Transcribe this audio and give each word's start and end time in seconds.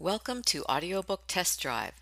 Welcome 0.00 0.42
to 0.44 0.64
Audiobook 0.66 1.22
Test 1.26 1.60
Drive. 1.60 1.94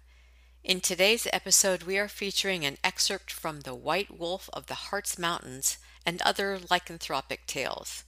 In 0.63 0.83
today's 0.83 1.27
episode, 1.33 1.85
we 1.85 1.97
are 1.97 2.09
featuring 2.09 2.67
an 2.67 2.77
excerpt 2.85 3.31
from 3.31 3.63
The 3.63 3.75
White 3.75 4.19
Wolf 4.19 4.51
of 4.53 4.67
the 4.67 4.75
Hartz 4.75 5.19
Mountains 5.19 5.79
and 6.05 6.21
Other 6.21 6.59
Lycanthropic 6.59 7.47
Tales. 7.47 8.05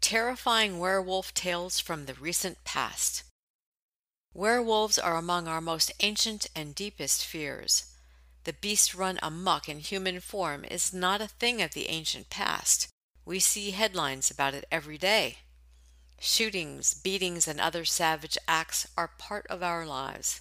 Terrifying 0.00 0.78
werewolf 0.78 1.34
tales 1.34 1.78
from 1.78 2.06
the 2.06 2.14
recent 2.14 2.64
past. 2.64 3.22
Werewolves 4.32 4.98
are 4.98 5.18
among 5.18 5.46
our 5.46 5.60
most 5.60 5.92
ancient 6.00 6.46
and 6.56 6.74
deepest 6.74 7.26
fears. 7.26 7.92
The 8.44 8.54
beast 8.54 8.94
run 8.94 9.18
amuck 9.22 9.68
in 9.68 9.80
human 9.80 10.20
form 10.20 10.64
is 10.64 10.94
not 10.94 11.20
a 11.20 11.28
thing 11.28 11.60
of 11.60 11.74
the 11.74 11.90
ancient 11.90 12.30
past. 12.30 12.88
We 13.26 13.40
see 13.40 13.72
headlines 13.72 14.30
about 14.30 14.54
it 14.54 14.64
every 14.72 14.96
day. 14.96 15.36
Shootings, 16.20 16.94
beatings, 16.94 17.46
and 17.46 17.60
other 17.60 17.84
savage 17.84 18.36
acts 18.48 18.88
are 18.96 19.08
part 19.18 19.46
of 19.46 19.62
our 19.62 19.86
lives. 19.86 20.40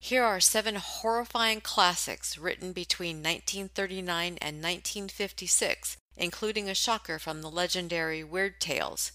Here 0.00 0.24
are 0.24 0.40
seven 0.40 0.76
horrifying 0.76 1.60
classics 1.60 2.38
written 2.38 2.72
between 2.72 3.16
1939 3.16 4.38
and 4.40 4.62
1956, 4.62 5.98
including 6.16 6.68
a 6.68 6.74
shocker 6.74 7.18
from 7.18 7.42
the 7.42 7.50
legendary 7.50 8.24
Weird 8.24 8.58
Tales, 8.60 9.12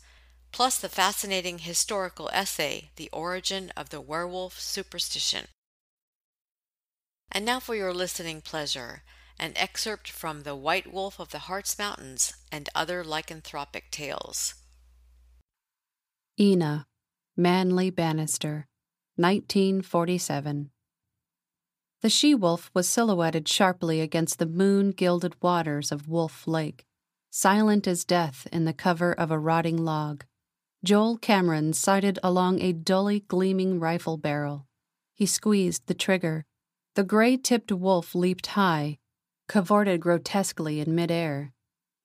plus 0.52 0.78
the 0.78 0.88
fascinating 0.88 1.60
historical 1.60 2.30
essay, 2.32 2.92
The 2.98 3.10
Origin 3.12 3.72
of 3.76 3.90
the 3.90 4.00
Werewolf 4.00 4.60
Superstition. 4.60 5.48
And 7.32 7.44
now 7.44 7.60
for 7.60 7.76
your 7.76 7.94
listening 7.94 8.42
pleasure, 8.42 9.02
an 9.40 9.54
excerpt 9.56 10.10
from 10.12 10.44
The 10.44 10.56
White 10.56 10.94
Wolf 10.94 11.20
of 11.20 11.32
the 11.32 11.50
Hartz 11.50 11.80
Mountains 11.80 12.36
and 12.52 12.70
Other 12.76 13.04
Lycanthropic 13.04 13.90
Tales. 13.90 14.54
Ina, 16.38 16.86
Manly 17.38 17.90
Banister, 17.90 18.68
1947. 19.16 20.70
The 22.02 22.10
she 22.10 22.36
wolf 22.36 22.70
was 22.74 22.90
silhouetted 22.90 23.48
sharply 23.48 24.02
against 24.02 24.38
the 24.38 24.46
moon 24.46 24.92
gilded 24.92 25.42
waters 25.42 25.94
of 25.94 26.10
Wolf 26.10 26.46
Lake, 26.46 26.86
silent 27.32 27.88
as 27.88 28.04
death 28.04 28.50
in 28.52 28.66
the 28.66 28.74
cover 28.74 29.14
of 29.14 29.32
a 29.32 29.40
rotting 29.40 29.78
log. 29.78 30.26
Joel 30.84 31.18
Cameron 31.18 31.72
sighted 31.72 32.20
along 32.22 32.60
a 32.60 32.74
dully 32.74 33.22
gleaming 33.22 33.80
rifle 33.80 34.18
barrel. 34.18 34.68
He 35.14 35.26
squeezed 35.26 35.88
the 35.88 35.94
trigger. 35.94 36.44
The 36.96 37.06
gray 37.06 37.38
tipped 37.38 37.72
wolf 37.72 38.14
leaped 38.14 38.48
high, 38.48 38.98
cavorted 39.48 40.02
grotesquely 40.02 40.82
in 40.82 40.94
midair. 40.96 41.54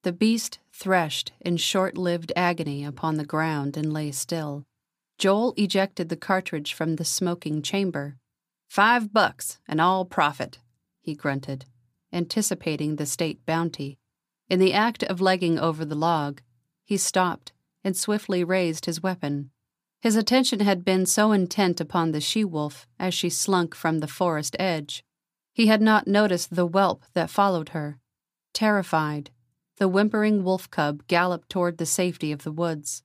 The 0.04 0.12
beast 0.12 0.60
threshed 0.80 1.32
in 1.40 1.58
short 1.58 1.98
lived 1.98 2.32
agony 2.34 2.84
upon 2.84 3.16
the 3.16 3.24
ground 3.24 3.76
and 3.76 3.92
lay 3.92 4.10
still. 4.10 4.64
Joel 5.18 5.52
ejected 5.58 6.08
the 6.08 6.16
cartridge 6.16 6.72
from 6.72 6.96
the 6.96 7.04
smoking 7.04 7.60
chamber. 7.60 8.16
Five 8.68 9.12
bucks 9.12 9.58
and 9.68 9.78
all 9.80 10.06
profit, 10.06 10.58
he 11.02 11.14
grunted, 11.14 11.66
anticipating 12.12 12.96
the 12.96 13.04
state 13.04 13.44
bounty. 13.44 13.98
In 14.48 14.58
the 14.58 14.72
act 14.72 15.02
of 15.02 15.20
legging 15.20 15.58
over 15.58 15.84
the 15.84 15.94
log, 15.94 16.40
he 16.82 16.96
stopped 16.96 17.52
and 17.84 17.94
swiftly 17.94 18.42
raised 18.42 18.86
his 18.86 19.02
weapon. 19.02 19.50
His 20.00 20.16
attention 20.16 20.60
had 20.60 20.82
been 20.82 21.04
so 21.04 21.32
intent 21.32 21.78
upon 21.78 22.12
the 22.12 22.22
she 22.22 22.42
wolf 22.42 22.86
as 22.98 23.12
she 23.12 23.28
slunk 23.28 23.74
from 23.74 23.98
the 23.98 24.08
forest 24.08 24.56
edge. 24.58 25.04
He 25.52 25.66
had 25.66 25.82
not 25.82 26.08
noticed 26.08 26.54
the 26.54 26.66
whelp 26.66 27.04
that 27.12 27.28
followed 27.28 27.70
her. 27.70 27.98
Terrified, 28.54 29.30
the 29.80 29.88
whimpering 29.88 30.44
wolf 30.44 30.70
cub 30.70 31.06
galloped 31.06 31.48
toward 31.48 31.78
the 31.78 31.86
safety 31.86 32.30
of 32.32 32.44
the 32.44 32.52
woods. 32.52 33.02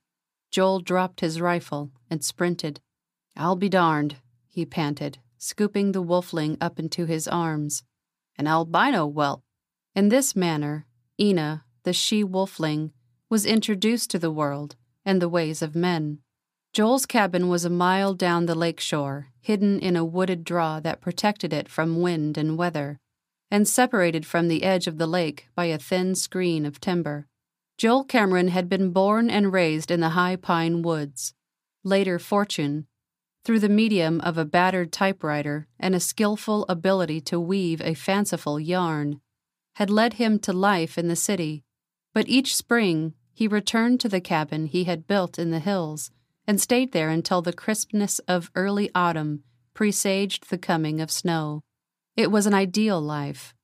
Joel 0.50 0.80
dropped 0.80 1.20
his 1.20 1.40
rifle 1.40 1.90
and 2.10 2.22
sprinted. 2.22 2.80
I'll 3.34 3.56
be 3.56 3.70
darned, 3.70 4.16
he 4.46 4.66
panted, 4.66 5.16
scooping 5.38 5.92
the 5.92 6.02
wolfling 6.02 6.58
up 6.60 6.78
into 6.78 7.06
his 7.06 7.26
arms. 7.26 7.82
An 8.36 8.46
albino 8.46 9.06
whelp. 9.06 9.42
In 9.94 10.10
this 10.10 10.36
manner, 10.36 10.84
Ina, 11.18 11.64
the 11.84 11.94
she 11.94 12.22
wolfling, 12.22 12.90
was 13.30 13.46
introduced 13.46 14.10
to 14.10 14.18
the 14.18 14.30
world 14.30 14.76
and 15.02 15.22
the 15.22 15.30
ways 15.30 15.62
of 15.62 15.74
men. 15.74 16.18
Joel's 16.74 17.06
cabin 17.06 17.48
was 17.48 17.64
a 17.64 17.70
mile 17.70 18.12
down 18.12 18.44
the 18.44 18.54
lake 18.54 18.80
shore, 18.80 19.28
hidden 19.40 19.80
in 19.80 19.96
a 19.96 20.04
wooded 20.04 20.44
draw 20.44 20.80
that 20.80 21.00
protected 21.00 21.54
it 21.54 21.70
from 21.70 22.02
wind 22.02 22.36
and 22.36 22.58
weather 22.58 23.00
and 23.50 23.68
separated 23.68 24.26
from 24.26 24.48
the 24.48 24.62
edge 24.62 24.86
of 24.86 24.98
the 24.98 25.06
lake 25.06 25.48
by 25.54 25.66
a 25.66 25.78
thin 25.78 26.14
screen 26.14 26.66
of 26.66 26.80
timber. 26.80 27.26
Joel 27.78 28.04
Cameron 28.04 28.48
had 28.48 28.68
been 28.68 28.90
born 28.90 29.28
and 29.28 29.52
raised 29.52 29.90
in 29.90 30.00
the 30.00 30.10
high 30.10 30.36
pine 30.36 30.82
woods. 30.82 31.34
Later 31.84 32.18
fortune, 32.18 32.86
through 33.44 33.60
the 33.60 33.68
medium 33.68 34.20
of 34.22 34.36
a 34.36 34.44
battered 34.44 34.92
typewriter 34.92 35.68
and 35.78 35.94
a 35.94 36.00
skillful 36.00 36.64
ability 36.68 37.20
to 37.20 37.38
weave 37.38 37.80
a 37.80 37.94
fanciful 37.94 38.58
yarn, 38.58 39.20
had 39.76 39.90
led 39.90 40.14
him 40.14 40.38
to 40.40 40.52
life 40.52 40.98
in 40.98 41.06
the 41.06 41.14
city. 41.14 41.62
But 42.12 42.28
each 42.28 42.56
spring, 42.56 43.14
he 43.32 43.46
returned 43.46 44.00
to 44.00 44.08
the 44.08 44.20
cabin 44.20 44.66
he 44.66 44.84
had 44.84 45.06
built 45.06 45.38
in 45.38 45.50
the 45.50 45.60
hills 45.60 46.10
and 46.46 46.60
stayed 46.60 46.92
there 46.92 47.10
until 47.10 47.42
the 47.42 47.52
crispness 47.52 48.18
of 48.20 48.50
early 48.54 48.90
autumn 48.94 49.44
presaged 49.74 50.48
the 50.48 50.58
coming 50.58 51.00
of 51.00 51.10
snow. 51.10 51.62
It 52.16 52.30
was 52.30 52.46
an 52.46 52.54
ideal 52.54 52.98
life, 52.98 53.54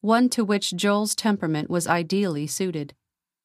one 0.00 0.28
to 0.30 0.44
which 0.44 0.74
Joel's 0.74 1.14
temperament 1.14 1.70
was 1.70 1.86
ideally 1.86 2.48
suited. 2.48 2.92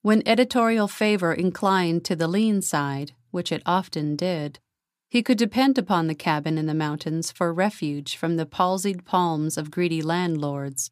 When 0.02 0.28
editorial 0.28 0.88
favor 0.88 1.34
inclined 1.34 2.04
to 2.06 2.16
the 2.16 2.28
lean 2.28 2.64
side, 2.64 3.14
which 3.30 3.52
it 3.52 3.62
often 3.66 4.16
did, 4.16 4.60
he 5.08 5.22
could 5.22 5.38
depend 5.38 5.78
upon 5.78 6.08
the 6.08 6.16
cabin 6.16 6.58
in 6.58 6.66
the 6.66 6.74
mountains 6.74 7.32
for 7.32 7.54
refuge 7.54 8.16
from 8.16 8.38
the 8.38 8.46
palsied 8.46 9.06
palms 9.06 9.56
of 9.56 9.70
greedy 9.70 10.02
landlords. 10.02 10.90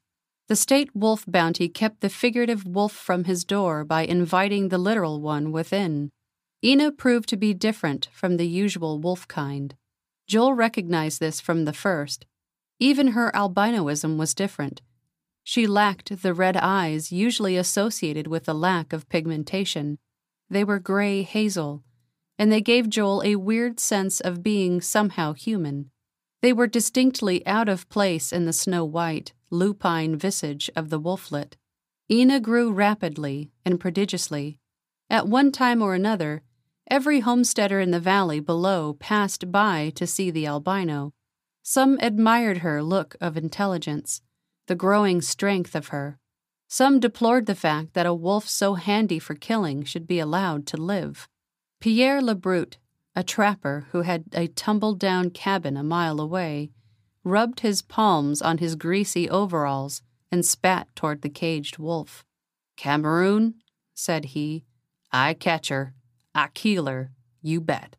The 0.50 0.56
state 0.56 0.96
wolf 0.96 1.26
bounty 1.28 1.68
kept 1.68 2.02
the 2.02 2.10
figurative 2.10 2.68
wolf 2.68 2.92
from 2.92 3.24
his 3.24 3.44
door 3.44 3.84
by 3.84 4.04
inviting 4.06 4.70
the 4.70 4.78
literal 4.78 5.20
one 5.20 5.52
within. 5.52 6.12
Ina 6.64 6.92
proved 6.92 7.28
to 7.30 7.38
be 7.38 7.56
different 7.56 8.08
from 8.14 8.38
the 8.38 8.48
usual 8.48 9.00
wolf 9.00 9.28
kind. 9.28 9.74
Joel 10.28 10.54
recognized 10.54 11.20
this 11.20 11.42
from 11.42 11.66
the 11.66 11.74
first, 11.74 12.26
even 12.84 13.14
her 13.14 13.32
albinoism 13.34 14.18
was 14.18 14.34
different. 14.34 14.82
She 15.42 15.66
lacked 15.66 16.22
the 16.22 16.34
red 16.34 16.58
eyes 16.58 17.14
usually 17.14 17.56
associated 17.56 18.28
with 18.28 18.44
the 18.44 18.54
lack 18.54 18.92
of 18.92 19.08
pigmentation. 19.08 20.00
They 20.50 20.66
were 20.66 20.80
gray 20.80 21.22
hazel, 21.22 21.82
and 22.38 22.52
they 22.52 22.60
gave 22.60 22.90
Joel 22.90 23.24
a 23.24 23.38
weird 23.38 23.80
sense 23.80 24.20
of 24.20 24.44
being 24.44 24.82
somehow 24.82 25.32
human. 25.32 25.92
They 26.42 26.52
were 26.52 26.68
distinctly 26.68 27.48
out 27.48 27.70
of 27.70 27.88
place 27.88 28.34
in 28.34 28.44
the 28.44 28.52
snow 28.52 28.84
white, 28.84 29.32
lupine 29.50 30.18
visage 30.18 30.70
of 30.76 30.90
the 30.90 31.00
wolflet. 31.00 31.54
Ina 32.12 32.42
grew 32.42 32.70
rapidly 32.70 33.54
and 33.66 33.80
prodigiously. 33.80 34.60
At 35.10 35.30
one 35.30 35.54
time 35.54 35.82
or 35.82 35.96
another, 35.96 36.44
every 36.92 37.22
homesteader 37.22 37.80
in 37.80 37.92
the 37.92 38.02
valley 38.02 38.42
below 38.42 38.98
passed 39.00 39.54
by 39.54 39.94
to 39.96 40.06
see 40.06 40.30
the 40.30 40.46
albino. 40.46 41.14
Some 41.66 41.98
admired 42.02 42.58
her 42.58 42.84
look 42.84 43.16
of 43.22 43.38
intelligence, 43.38 44.22
the 44.68 44.76
growing 44.76 45.22
strength 45.22 45.76
of 45.76 45.88
her. 45.88 46.20
Some 46.68 47.00
deplored 47.00 47.46
the 47.46 47.56
fact 47.56 47.94
that 47.94 48.06
a 48.06 48.14
wolf 48.14 48.50
so 48.50 48.74
handy 48.74 49.18
for 49.18 49.34
killing 49.34 49.86
should 49.86 50.06
be 50.06 50.20
allowed 50.20 50.68
to 50.68 50.78
live. 50.78 51.30
Pierre 51.80 52.22
Lebrut, 52.22 52.78
a 53.16 53.24
trapper 53.24 53.88
who 53.92 54.02
had 54.02 54.26
a 54.34 54.48
tumble 54.48 54.94
down 54.94 55.30
cabin 55.30 55.78
a 55.78 55.84
mile 55.84 56.20
away, 56.20 56.72
rubbed 57.24 57.62
his 57.62 57.82
palms 57.82 58.42
on 58.42 58.58
his 58.58 58.76
greasy 58.76 59.30
overalls 59.30 60.02
and 60.30 60.46
spat 60.46 60.88
toward 60.96 61.22
the 61.22 61.30
caged 61.30 61.78
wolf. 61.78 62.26
Cameroon, 62.76 63.56
said 63.94 64.26
he, 64.26 64.66
I 65.12 65.34
catch 65.34 65.70
her. 65.70 65.94
I 66.36 66.48
kill 66.54 66.88
her, 66.88 67.12
you 67.42 67.62
bet. 67.62 67.96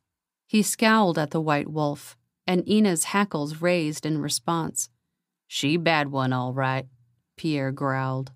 He 0.47 0.63
scowled 0.63 1.19
at 1.19 1.31
the 1.31 1.41
white 1.41 1.71
wolf, 1.71 2.17
and 2.47 2.69
Ina's 2.69 3.05
hackles 3.05 3.61
raised 3.61 4.05
in 4.05 4.19
response. 4.19 4.89
She 5.47 5.77
bad 5.77 6.11
one, 6.11 6.33
all 6.33 6.53
right, 6.53 6.87
Pierre 7.37 7.73
growled. 7.73 8.33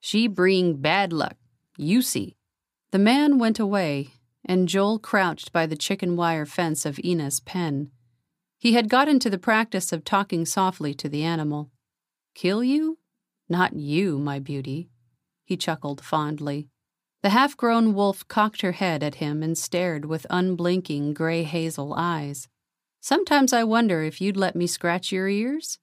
She 0.00 0.26
bring 0.26 0.76
bad 0.76 1.12
luck, 1.12 1.36
you 1.76 2.02
see. 2.02 2.36
The 2.90 2.98
man 2.98 3.38
went 3.38 3.58
away, 3.58 4.08
and 4.44 4.68
Joel 4.68 4.98
crouched 4.98 5.52
by 5.52 5.66
the 5.66 5.76
chicken 5.76 6.16
wire 6.16 6.46
fence 6.46 6.86
of 6.86 7.00
Ina's 7.04 7.40
pen. 7.40 7.90
He 8.58 8.72
had 8.72 8.88
got 8.88 9.08
into 9.08 9.30
the 9.30 9.38
practice 9.38 9.92
of 9.92 10.04
talking 10.04 10.44
softly 10.44 10.94
to 10.94 11.08
the 11.08 11.22
animal. 11.22 11.70
Kill 12.34 12.64
you? 12.64 12.98
Not 13.48 13.74
you, 13.74 14.18
my 14.18 14.38
beauty. 14.38 14.90
He 15.44 15.56
chuckled 15.56 16.04
fondly. 16.04 16.68
The 17.22 17.30
half 17.30 17.56
grown 17.56 17.94
wolf 17.94 18.26
cocked 18.28 18.62
her 18.62 18.72
head 18.72 19.02
at 19.02 19.16
him 19.16 19.42
and 19.42 19.56
stared 19.56 20.04
with 20.04 20.26
unblinking 20.30 21.14
gray 21.14 21.42
hazel 21.42 21.94
eyes. 21.96 22.48
Sometimes 23.08 23.54
I 23.54 23.64
wonder 23.64 24.02
if 24.02 24.20
you'd 24.20 24.36
let 24.36 24.54
me 24.54 24.66
scratch 24.66 25.12
your 25.12 25.28
ears? 25.28 25.78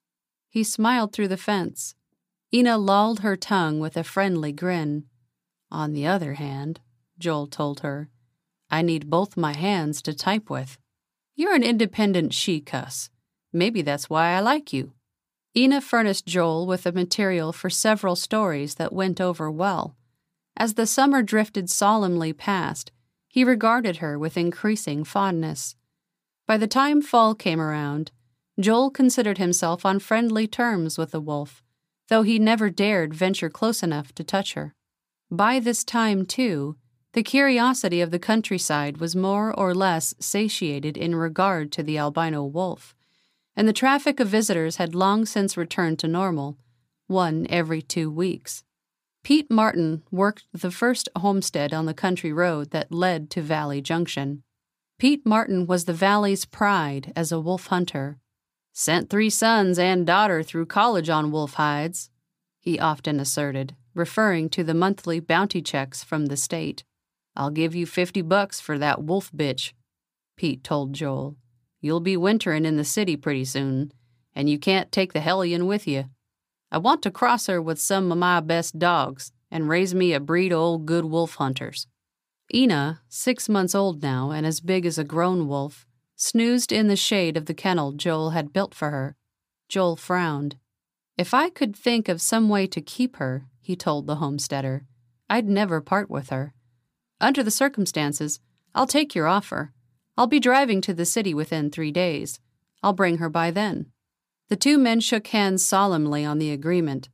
He 0.47 0.63
smiled 0.63 1.11
through 1.11 1.29
the 1.29 1.37
fence. 1.37 1.95
Ina 2.53 2.77
lolled 2.77 3.21
her 3.21 3.35
tongue 3.35 3.79
with 3.79 3.97
a 3.97 4.03
friendly 4.03 4.51
grin. 4.51 5.05
On 5.71 5.93
the 5.93 6.05
other 6.05 6.35
hand, 6.35 6.81
Joel 7.17 7.47
told 7.47 7.79
her, 7.79 8.09
I 8.69 8.83
need 8.83 9.09
both 9.09 9.37
my 9.37 9.53
hands 9.53 10.03
to 10.03 10.13
type 10.13 10.51
with. 10.51 10.77
You're 11.35 11.55
an 11.55 11.63
independent 11.63 12.31
she 12.31 12.61
cuss. 12.61 13.09
Maybe 13.51 13.81
that's 13.81 14.07
why 14.07 14.35
I 14.35 14.39
like 14.39 14.71
you. 14.71 14.93
Ina 15.57 15.81
furnished 15.81 16.27
Joel 16.27 16.67
with 16.67 16.83
the 16.83 16.91
material 16.91 17.51
for 17.51 17.71
several 17.71 18.15
stories 18.15 18.75
that 18.75 18.93
went 18.93 19.19
over 19.19 19.49
well. 19.49 19.95
As 20.55 20.75
the 20.75 20.85
summer 20.85 21.23
drifted 21.23 21.71
solemnly 21.71 22.33
past, 22.33 22.91
he 23.27 23.43
regarded 23.43 23.97
her 23.97 24.19
with 24.19 24.37
increasing 24.37 25.03
fondness. 25.03 25.75
By 26.47 26.57
the 26.57 26.67
time 26.67 27.01
fall 27.01 27.33
came 27.33 27.59
around, 27.59 28.11
Joel 28.59 28.91
considered 28.91 29.37
himself 29.37 29.85
on 29.85 29.99
friendly 29.99 30.47
terms 30.47 30.97
with 30.97 31.11
the 31.11 31.19
wolf, 31.19 31.63
though 32.07 32.21
he 32.21 32.37
never 32.37 32.69
dared 32.69 33.13
venture 33.13 33.49
close 33.49 33.81
enough 33.81 34.13
to 34.15 34.23
touch 34.23 34.53
her. 34.53 34.75
By 35.31 35.59
this 35.59 35.83
time, 35.83 36.25
too, 36.25 36.75
the 37.13 37.23
curiosity 37.23 37.99
of 38.01 38.11
the 38.11 38.19
countryside 38.19 38.97
was 38.97 39.15
more 39.15 39.57
or 39.57 39.73
less 39.73 40.13
satiated 40.19 40.97
in 40.97 41.15
regard 41.15 41.71
to 41.73 41.83
the 41.83 41.97
albino 41.97 42.43
wolf, 42.43 42.93
and 43.55 43.67
the 43.67 43.73
traffic 43.73 44.19
of 44.19 44.27
visitors 44.27 44.75
had 44.75 44.93
long 44.93 45.25
since 45.25 45.57
returned 45.57 45.97
to 45.99 46.07
normal, 46.07 46.57
one 47.07 47.47
every 47.49 47.81
two 47.81 48.11
weeks. 48.11 48.63
Pete 49.23 49.49
Martin 49.49 50.03
worked 50.11 50.45
the 50.53 50.69
first 50.69 51.09
homestead 51.17 51.73
on 51.73 51.87
the 51.87 51.93
country 51.93 52.31
road 52.31 52.69
that 52.69 52.91
led 52.91 53.31
to 53.31 53.41
Valley 53.41 53.81
Junction. 53.81 54.43
Pete 54.97 55.25
Martin 55.25 55.67
was 55.67 55.85
the 55.85 55.93
valley's 55.93 56.45
pride 56.45 57.11
as 57.17 57.31
a 57.31 57.39
wolf 57.39 57.67
hunter. 57.67 58.17
Sent 58.71 59.09
three 59.09 59.29
sons 59.29 59.77
and 59.77 60.07
daughter 60.07 60.41
through 60.41 60.67
college 60.67 61.09
on 61.09 61.31
wolf 61.31 61.55
hides, 61.55 62.09
he 62.61 62.79
often 62.79 63.19
asserted, 63.19 63.75
referring 63.93 64.49
to 64.49 64.63
the 64.63 64.73
monthly 64.73 65.19
bounty 65.19 65.61
checks 65.61 66.03
from 66.03 66.27
the 66.27 66.37
state. 66.37 66.85
I'll 67.35 67.49
give 67.49 67.75
you 67.75 67.85
fifty 67.85 68.21
bucks 68.21 68.61
for 68.61 68.77
that 68.77 69.03
wolf 69.03 69.31
bitch, 69.33 69.73
Pete 70.37 70.63
told 70.63 70.93
Joel. 70.93 71.35
You'll 71.81 71.99
be 71.99 72.15
winterin' 72.15 72.65
in 72.65 72.77
the 72.77 72.85
city 72.85 73.17
pretty 73.17 73.45
soon, 73.45 73.91
and 74.33 74.49
you 74.49 74.57
can't 74.57 74.91
take 74.93 75.11
the 75.11 75.19
hellion 75.19 75.67
with 75.67 75.87
you. 75.87 76.05
I 76.71 76.77
want 76.77 77.03
to 77.03 77.11
cross 77.11 77.47
her 77.47 77.61
with 77.61 77.79
some 77.79 78.11
of 78.11 78.17
my 78.17 78.39
best 78.39 78.79
dogs 78.79 79.33
and 79.51 79.67
raise 79.67 79.93
me 79.93 80.13
a 80.13 80.19
breed 80.21 80.53
of 80.53 80.59
old 80.59 80.85
good 80.85 81.05
wolf 81.05 81.35
hunters. 81.35 81.85
Ina, 82.53 83.01
six 83.09 83.49
months 83.49 83.73
old 83.73 84.03
now 84.03 84.31
and 84.31 84.45
as 84.45 84.59
big 84.59 84.85
as 84.85 84.97
a 84.97 85.03
grown 85.03 85.47
wolf, 85.47 85.85
snoozed 86.15 86.71
in 86.71 86.87
the 86.87 86.95
shade 86.95 87.37
of 87.37 87.45
the 87.45 87.53
kennel 87.53 87.91
Joel 87.91 88.31
had 88.31 88.53
built 88.53 88.73
for 88.73 88.91
her. 88.91 89.15
Joel 89.67 89.95
frowned. 89.95 90.57
If 91.17 91.33
I 91.33 91.49
could 91.49 91.75
think 91.75 92.07
of 92.07 92.21
some 92.21 92.49
way 92.49 92.67
to 92.67 92.81
keep 92.81 93.17
her, 93.17 93.45
he 93.61 93.75
told 93.75 94.05
the 94.05 94.15
homesteader, 94.15 94.85
I'd 95.29 95.47
never 95.47 95.81
part 95.81 96.09
with 96.09 96.29
her. 96.29 96.53
Under 97.19 97.41
the 97.41 97.51
circumstances, 97.51 98.39
I'll 98.75 98.87
take 98.87 99.15
your 99.15 99.27
offer. 99.27 99.73
I'll 100.17 100.27
be 100.27 100.39
driving 100.39 100.81
to 100.81 100.93
the 100.93 101.05
city 101.05 101.33
within 101.33 101.71
three 101.71 101.91
days. 101.91 102.39
I'll 102.83 102.93
bring 102.93 103.17
her 103.17 103.29
by 103.29 103.51
then. 103.51 103.87
The 104.49 104.55
two 104.55 104.77
men 104.77 104.99
shook 104.99 105.27
hands 105.27 105.65
solemnly 105.65 106.23
on 106.23 106.37
the 106.37 106.51
agreement. 106.51 107.09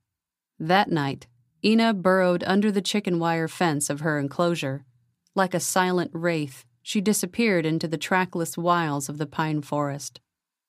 That 0.60 0.92
night, 0.92 1.28
Ina 1.64 1.94
burrowed 1.94 2.44
under 2.46 2.72
the 2.72 2.82
chicken 2.82 3.20
wire 3.20 3.48
fence 3.48 3.90
of 3.90 4.02
her 4.02 4.20
enclosure. 4.20 4.86
Like 5.36 5.54
a 5.54 5.60
silent 5.60 6.12
wraith, 6.14 6.66
she 6.82 7.00
disappeared 7.00 7.66
into 7.66 7.88
the 7.88 7.98
trackless 7.98 8.58
wilds 8.58 9.08
of 9.08 9.18
the 9.18 9.26
pine 9.26 9.62
forest. 9.62 10.20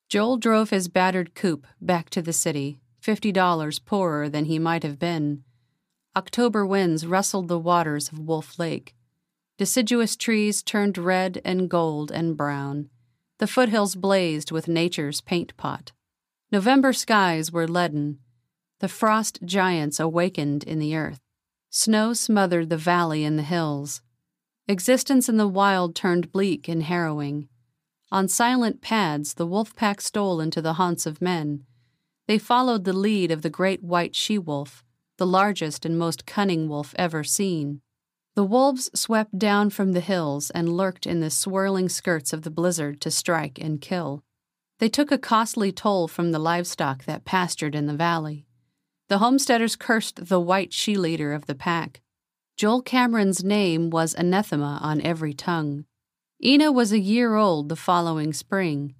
Joel 0.08 0.36
drove 0.36 0.70
his 0.70 0.88
battered 0.88 1.34
coupe 1.34 1.66
back 1.80 2.10
to 2.10 2.22
the 2.22 2.32
city, 2.32 2.80
fifty 3.00 3.32
dollars 3.32 3.78
poorer 3.78 4.28
than 4.28 4.44
he 4.44 4.58
might 4.58 4.82
have 4.82 4.98
been. 4.98 5.42
October 6.14 6.66
winds 6.66 7.06
rustled 7.06 7.48
the 7.48 7.58
waters 7.58 8.08
of 8.08 8.18
Wolf 8.18 8.58
Lake. 8.58 8.94
Deciduous 9.58 10.16
trees 10.16 10.62
turned 10.62 10.98
red 10.98 11.40
and 11.44 11.68
gold 11.68 12.12
and 12.12 12.36
brown. 12.36 12.90
The 13.38 13.46
foothills 13.46 13.96
blazed 13.96 14.52
with 14.52 14.68
nature's 14.68 15.20
paint 15.20 15.56
pot. 15.56 15.92
November 16.52 16.92
skies 16.92 17.50
were 17.50 17.66
leaden. 17.66 18.18
The 18.80 18.88
frost 18.88 19.40
giants 19.44 19.98
awakened 19.98 20.62
in 20.64 20.78
the 20.78 20.94
earth. 20.94 21.20
Snow 21.70 22.12
smothered 22.12 22.68
the 22.68 22.76
valley 22.76 23.24
and 23.24 23.38
the 23.38 23.42
hills. 23.42 24.02
Existence 24.68 25.28
in 25.28 25.36
the 25.36 25.48
wild 25.48 25.94
turned 25.94 26.30
bleak 26.30 26.68
and 26.68 26.84
harrowing. 26.84 27.48
On 28.12 28.28
silent 28.28 28.80
pads, 28.80 29.34
the 29.34 29.46
wolf 29.46 29.74
pack 29.74 30.00
stole 30.00 30.40
into 30.40 30.62
the 30.62 30.74
haunts 30.74 31.04
of 31.04 31.20
men. 31.20 31.64
They 32.28 32.38
followed 32.38 32.84
the 32.84 32.92
lead 32.92 33.30
of 33.30 33.42
the 33.42 33.50
great 33.50 33.82
white 33.82 34.14
she 34.14 34.38
wolf, 34.38 34.84
the 35.18 35.26
largest 35.26 35.84
and 35.84 35.98
most 35.98 36.26
cunning 36.26 36.68
wolf 36.68 36.94
ever 36.96 37.24
seen. 37.24 37.80
The 38.34 38.44
wolves 38.44 38.88
swept 38.94 39.38
down 39.38 39.70
from 39.70 39.92
the 39.92 40.00
hills 40.00 40.50
and 40.50 40.76
lurked 40.76 41.06
in 41.06 41.20
the 41.20 41.30
swirling 41.30 41.88
skirts 41.88 42.32
of 42.32 42.42
the 42.42 42.50
blizzard 42.50 43.00
to 43.02 43.10
strike 43.10 43.58
and 43.60 43.80
kill. 43.80 44.22
They 44.78 44.88
took 44.88 45.12
a 45.12 45.18
costly 45.18 45.72
toll 45.72 46.08
from 46.08 46.32
the 46.32 46.38
livestock 46.38 47.04
that 47.04 47.24
pastured 47.24 47.74
in 47.74 47.86
the 47.86 47.94
valley. 47.94 48.46
The 49.08 49.18
homesteaders 49.18 49.76
cursed 49.76 50.26
the 50.26 50.40
white 50.40 50.72
she 50.72 50.96
leader 50.96 51.32
of 51.32 51.46
the 51.46 51.54
pack. 51.54 52.00
Joel 52.56 52.82
Cameron's 52.82 53.42
name 53.42 53.90
was 53.90 54.14
anathema 54.14 54.78
on 54.82 55.00
every 55.00 55.34
tongue. 55.34 55.84
Ina 56.44 56.70
was 56.70 56.92
a 56.92 56.98
year 56.98 57.34
old 57.34 57.68
the 57.68 57.76
following 57.76 58.32
spring. 58.32 58.94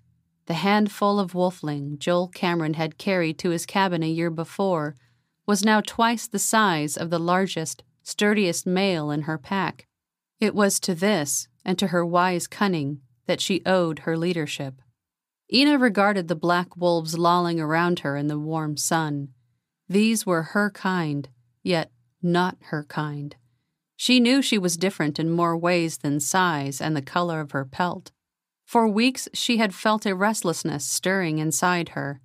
The 0.47 0.55
handful 0.55 1.21
of 1.21 1.33
wolfling 1.33 1.99
Joel 1.99 2.29
Cameron 2.29 2.75
had 2.75 2.99
carried 2.99 3.39
to 3.39 3.51
his 3.51 3.67
cabin 3.67 4.03
a 4.03 4.09
year 4.09 4.31
before 4.31 4.97
was 5.47 5.65
now 5.65 5.81
twice 5.81 6.27
the 6.27 6.39
size 6.39 6.97
of 6.97 7.11
the 7.11 7.19
largest 7.19 7.83
sturdiest 8.03 8.67
male 8.67 9.11
in 9.11 9.23
her 9.23 9.39
pack. 9.39 9.87
It 10.41 10.55
was 10.55 10.81
to 10.81 10.95
this, 10.95 11.49
and 11.65 11.79
to 11.79 11.89
her 11.89 12.05
wise 12.05 12.47
cunning, 12.47 13.01
that 13.27 13.41
she 13.41 13.63
owed 13.65 14.01
her 14.01 14.17
leadership. 14.17 14.81
Ina 15.53 15.79
regarded 15.79 16.29
the 16.29 16.35
black 16.35 16.77
wolves 16.77 17.17
lolling 17.17 17.61
around 17.61 18.01
her 18.01 18.17
in 18.17 18.27
the 18.27 18.39
warm 18.39 18.77
sun. 18.77 19.29
These 19.89 20.27
were 20.27 20.43
her 20.43 20.71
kind, 20.71 21.29
yet 21.63 21.93
not 22.23 22.57
her 22.71 22.85
kind. 22.85 23.37
She 24.03 24.19
knew 24.19 24.43
she 24.43 24.59
was 24.59 24.77
different 24.77 25.21
in 25.21 25.31
more 25.31 25.57
ways 25.57 25.99
than 25.99 26.19
size 26.19 26.81
and 26.81 26.97
the 26.97 27.01
color 27.01 27.39
of 27.39 27.53
her 27.53 27.65
pelt. 27.65 28.11
For 28.65 28.89
weeks 28.89 29.29
she 29.33 29.59
had 29.59 29.77
felt 29.77 30.05
a 30.05 30.13
restlessness 30.17 30.85
stirring 30.85 31.39
inside 31.39 31.91
her, 31.91 32.21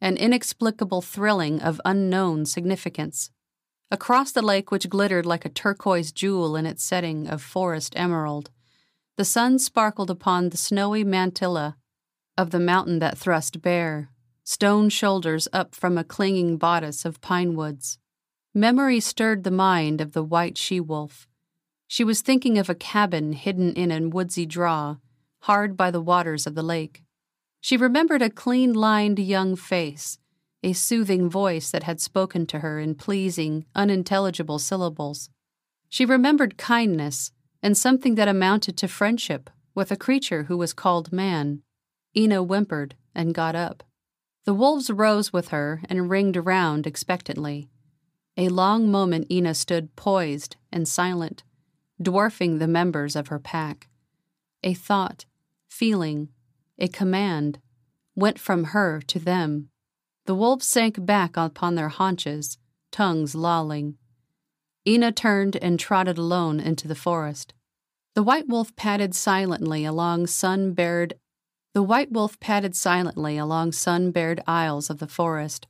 an 0.00 0.16
inexplicable 0.16 1.02
thrilling 1.02 1.62
of 1.62 1.80
unknown 1.84 2.46
significance. 2.46 3.30
Across 3.92 4.32
the 4.32 4.42
lake, 4.42 4.72
which 4.72 4.88
glittered 4.88 5.24
like 5.24 5.44
a 5.44 5.48
turquoise 5.48 6.10
jewel 6.10 6.56
in 6.56 6.66
its 6.66 6.82
setting 6.82 7.28
of 7.28 7.40
forest 7.40 7.92
emerald, 7.94 8.50
the 9.16 9.24
sun 9.24 9.60
sparkled 9.60 10.10
upon 10.10 10.48
the 10.48 10.56
snowy 10.56 11.04
mantilla 11.04 11.76
of 12.36 12.50
the 12.50 12.58
mountain 12.58 12.98
that 12.98 13.16
thrust 13.16 13.62
bare, 13.62 14.10
stone 14.42 14.88
shoulders 14.88 15.46
up 15.52 15.76
from 15.76 15.96
a 15.96 16.02
clinging 16.02 16.56
bodice 16.56 17.04
of 17.04 17.20
pine 17.20 17.54
woods. 17.54 17.99
Memory 18.54 18.98
stirred 18.98 19.44
the 19.44 19.52
mind 19.52 20.00
of 20.00 20.12
the 20.12 20.24
white 20.24 20.58
she 20.58 20.80
wolf. 20.80 21.28
She 21.86 22.02
was 22.02 22.20
thinking 22.20 22.58
of 22.58 22.68
a 22.68 22.74
cabin 22.74 23.32
hidden 23.32 23.74
in 23.74 23.92
a 23.92 24.08
woodsy 24.08 24.44
draw, 24.44 24.96
hard 25.42 25.76
by 25.76 25.92
the 25.92 26.00
waters 26.00 26.48
of 26.48 26.56
the 26.56 26.62
lake. 26.62 27.04
She 27.60 27.76
remembered 27.76 28.22
a 28.22 28.28
clean 28.28 28.72
lined 28.72 29.20
young 29.20 29.54
face, 29.54 30.18
a 30.64 30.72
soothing 30.72 31.30
voice 31.30 31.70
that 31.70 31.84
had 31.84 32.00
spoken 32.00 32.44
to 32.46 32.58
her 32.58 32.80
in 32.80 32.96
pleasing, 32.96 33.66
unintelligible 33.76 34.58
syllables. 34.58 35.30
She 35.88 36.04
remembered 36.04 36.58
kindness 36.58 37.30
and 37.62 37.78
something 37.78 38.16
that 38.16 38.26
amounted 38.26 38.76
to 38.78 38.88
friendship 38.88 39.48
with 39.76 39.92
a 39.92 39.96
creature 39.96 40.44
who 40.44 40.56
was 40.56 40.72
called 40.72 41.12
man. 41.12 41.62
Ina 42.16 42.42
whimpered 42.42 42.96
and 43.14 43.32
got 43.32 43.54
up. 43.54 43.84
The 44.44 44.54
wolves 44.54 44.90
rose 44.90 45.32
with 45.32 45.48
her 45.48 45.82
and 45.88 46.10
ringed 46.10 46.36
around 46.36 46.84
expectantly. 46.84 47.68
A 48.40 48.48
long 48.48 48.90
moment 48.90 49.30
Ina 49.30 49.52
stood 49.52 49.94
poised 49.96 50.56
and 50.72 50.88
silent, 50.88 51.42
dwarfing 52.00 52.56
the 52.56 52.66
members 52.66 53.14
of 53.14 53.28
her 53.28 53.38
pack. 53.38 53.90
A 54.62 54.72
thought, 54.72 55.26
feeling, 55.68 56.30
a 56.78 56.88
command 56.88 57.58
went 58.14 58.38
from 58.38 58.64
her 58.72 59.02
to 59.08 59.18
them. 59.18 59.68
The 60.24 60.34
wolves 60.34 60.66
sank 60.66 61.04
back 61.04 61.36
upon 61.36 61.74
their 61.74 61.90
haunches, 61.90 62.56
tongues 62.90 63.34
lolling. 63.34 63.98
Ina 64.88 65.12
turned 65.12 65.56
and 65.56 65.78
trotted 65.78 66.16
alone 66.16 66.60
into 66.60 66.88
the 66.88 66.94
forest. 66.94 67.52
The 68.14 68.22
white 68.22 68.48
wolf 68.48 68.74
padded 68.74 69.14
silently 69.14 69.84
along 69.84 70.28
sun-bared 70.28 71.12
the 71.74 71.82
white 71.82 72.10
wolf 72.10 72.40
padded 72.40 72.74
silently 72.74 73.36
along 73.36 73.72
sun-bared 73.72 74.40
aisles 74.46 74.88
of 74.88 74.96
the 74.98 75.06
forest. 75.06 75.66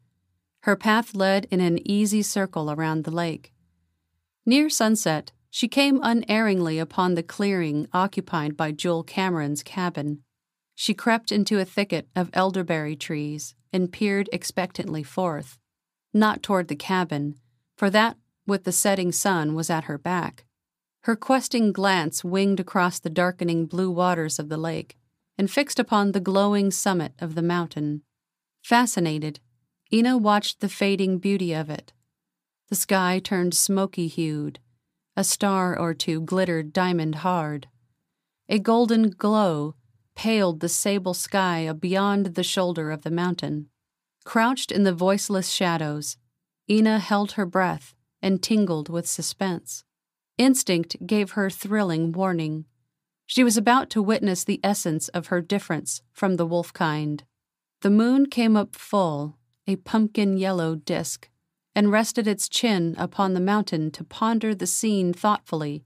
Her 0.62 0.76
path 0.76 1.14
led 1.14 1.46
in 1.50 1.60
an 1.60 1.78
easy 1.88 2.22
circle 2.22 2.70
around 2.70 3.04
the 3.04 3.10
lake. 3.10 3.52
Near 4.44 4.68
sunset, 4.68 5.32
she 5.50 5.68
came 5.68 6.00
unerringly 6.02 6.78
upon 6.78 7.14
the 7.14 7.22
clearing 7.22 7.88
occupied 7.92 8.56
by 8.56 8.72
Joel 8.72 9.02
Cameron's 9.02 9.62
cabin. 9.62 10.22
She 10.74 10.94
crept 10.94 11.32
into 11.32 11.58
a 11.58 11.64
thicket 11.64 12.08
of 12.14 12.30
elderberry 12.32 12.96
trees 12.96 13.54
and 13.72 13.92
peered 13.92 14.28
expectantly 14.32 15.02
forth, 15.02 15.58
not 16.12 16.42
toward 16.42 16.68
the 16.68 16.76
cabin, 16.76 17.36
for 17.76 17.90
that 17.90 18.16
with 18.46 18.64
the 18.64 18.72
setting 18.72 19.12
sun 19.12 19.54
was 19.54 19.70
at 19.70 19.84
her 19.84 19.98
back. 19.98 20.44
Her 21.04 21.16
questing 21.16 21.72
glance 21.72 22.22
winged 22.22 22.60
across 22.60 22.98
the 22.98 23.10
darkening 23.10 23.66
blue 23.66 23.90
waters 23.90 24.38
of 24.38 24.48
the 24.48 24.58
lake 24.58 24.98
and 25.38 25.50
fixed 25.50 25.78
upon 25.78 26.12
the 26.12 26.20
glowing 26.20 26.70
summit 26.70 27.12
of 27.18 27.34
the 27.34 27.42
mountain. 27.42 28.02
Fascinated, 28.62 29.40
Ina 29.92 30.18
watched 30.18 30.60
the 30.60 30.68
fading 30.68 31.18
beauty 31.18 31.52
of 31.52 31.68
it. 31.68 31.92
The 32.68 32.76
sky 32.76 33.20
turned 33.22 33.54
smoky 33.54 34.06
hued. 34.06 34.60
A 35.16 35.24
star 35.24 35.76
or 35.76 35.94
two 35.94 36.20
glittered 36.20 36.72
diamond 36.72 37.16
hard. 37.16 37.66
A 38.48 38.60
golden 38.60 39.10
glow 39.10 39.74
paled 40.14 40.60
the 40.60 40.68
sable 40.68 41.14
sky 41.14 41.72
beyond 41.72 42.26
the 42.34 42.44
shoulder 42.44 42.90
of 42.90 43.02
the 43.02 43.10
mountain. 43.10 43.68
Crouched 44.24 44.70
in 44.70 44.84
the 44.84 44.92
voiceless 44.92 45.50
shadows, 45.50 46.16
Ina 46.68 47.00
held 47.00 47.32
her 47.32 47.46
breath 47.46 47.94
and 48.22 48.42
tingled 48.42 48.88
with 48.88 49.08
suspense. 49.08 49.82
Instinct 50.38 51.04
gave 51.04 51.32
her 51.32 51.50
thrilling 51.50 52.12
warning. 52.12 52.66
She 53.26 53.42
was 53.42 53.56
about 53.56 53.90
to 53.90 54.02
witness 54.02 54.44
the 54.44 54.60
essence 54.62 55.08
of 55.08 55.28
her 55.28 55.40
difference 55.40 56.02
from 56.12 56.36
the 56.36 56.46
wolf 56.46 56.72
kind. 56.72 57.24
The 57.80 57.90
moon 57.90 58.26
came 58.26 58.56
up 58.56 58.76
full, 58.76 59.38
a 59.70 59.76
pumpkin 59.76 60.36
yellow 60.36 60.74
disk, 60.74 61.30
and 61.76 61.92
rested 61.92 62.26
its 62.26 62.48
chin 62.48 62.96
upon 62.98 63.34
the 63.34 63.40
mountain 63.40 63.92
to 63.92 64.02
ponder 64.02 64.52
the 64.52 64.66
scene 64.66 65.12
thoughtfully 65.12 65.84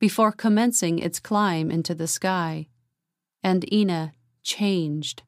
before 0.00 0.32
commencing 0.32 0.98
its 0.98 1.20
climb 1.20 1.70
into 1.70 1.94
the 1.94 2.08
sky. 2.08 2.66
And 3.40 3.72
Ina 3.72 4.12
changed. 4.42 5.22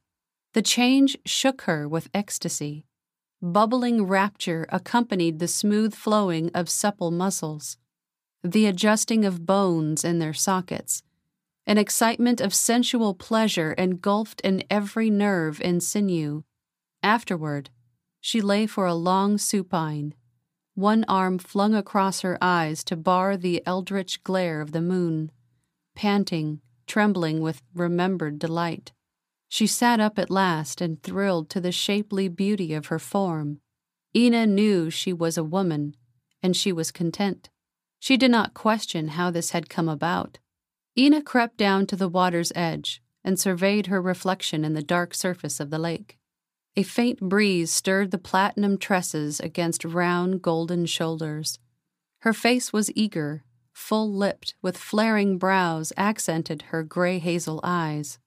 The 0.52 0.62
change 0.62 1.16
shook 1.24 1.62
her 1.62 1.86
with 1.86 2.10
ecstasy. 2.12 2.86
Bubbling 3.40 4.04
rapture 4.04 4.66
accompanied 4.70 5.38
the 5.38 5.46
smooth 5.46 5.94
flowing 5.94 6.50
of 6.54 6.68
supple 6.68 7.12
muscles, 7.12 7.76
the 8.42 8.66
adjusting 8.66 9.24
of 9.24 9.46
bones 9.46 10.04
in 10.04 10.18
their 10.18 10.34
sockets. 10.34 11.04
An 11.66 11.78
excitement 11.78 12.40
of 12.40 12.52
sensual 12.52 13.14
pleasure 13.14 13.74
engulfed 13.74 14.40
in 14.40 14.64
every 14.68 15.10
nerve 15.10 15.60
and 15.62 15.80
sinew. 15.80 16.42
Afterward, 17.04 17.70
she 18.22 18.40
lay 18.40 18.66
for 18.66 18.86
a 18.86 18.94
long 18.94 19.36
supine, 19.36 20.14
one 20.74 21.04
arm 21.08 21.38
flung 21.38 21.74
across 21.74 22.20
her 22.20 22.38
eyes 22.40 22.84
to 22.84 22.96
bar 22.96 23.36
the 23.36 23.60
eldritch 23.66 24.22
glare 24.22 24.60
of 24.60 24.70
the 24.70 24.80
moon, 24.80 25.30
panting, 25.96 26.60
trembling 26.86 27.40
with 27.40 27.60
remembered 27.74 28.38
delight. 28.38 28.92
She 29.48 29.66
sat 29.66 29.98
up 29.98 30.20
at 30.20 30.30
last 30.30 30.80
and 30.80 31.02
thrilled 31.02 31.50
to 31.50 31.60
the 31.60 31.72
shapely 31.72 32.28
beauty 32.28 32.72
of 32.72 32.86
her 32.86 33.00
form. 33.00 33.60
Ina 34.16 34.46
knew 34.46 34.88
she 34.88 35.12
was 35.12 35.36
a 35.36 35.44
woman, 35.44 35.96
and 36.42 36.56
she 36.56 36.72
was 36.72 36.92
content. 36.92 37.50
She 37.98 38.16
did 38.16 38.30
not 38.30 38.54
question 38.54 39.08
how 39.08 39.30
this 39.32 39.50
had 39.50 39.68
come 39.68 39.88
about. 39.88 40.38
Ina 40.96 41.22
crept 41.22 41.56
down 41.56 41.86
to 41.88 41.96
the 41.96 42.08
water's 42.08 42.52
edge 42.54 43.02
and 43.24 43.38
surveyed 43.38 43.88
her 43.88 44.00
reflection 44.00 44.64
in 44.64 44.74
the 44.74 44.82
dark 44.82 45.12
surface 45.12 45.58
of 45.58 45.70
the 45.70 45.78
lake. 45.78 46.18
A 46.74 46.82
faint 46.82 47.20
breeze 47.20 47.70
stirred 47.70 48.12
the 48.12 48.18
platinum 48.18 48.78
tresses 48.78 49.40
against 49.40 49.84
round 49.84 50.40
golden 50.40 50.86
shoulders. 50.86 51.58
Her 52.20 52.32
face 52.32 52.72
was 52.72 52.90
eager, 52.94 53.44
full 53.74 54.10
lipped, 54.10 54.54
with 54.62 54.78
flaring 54.78 55.36
brows 55.36 55.92
accented 55.98 56.62
her 56.68 56.82
gray 56.82 57.18
hazel 57.18 57.60
eyes. 57.62 58.18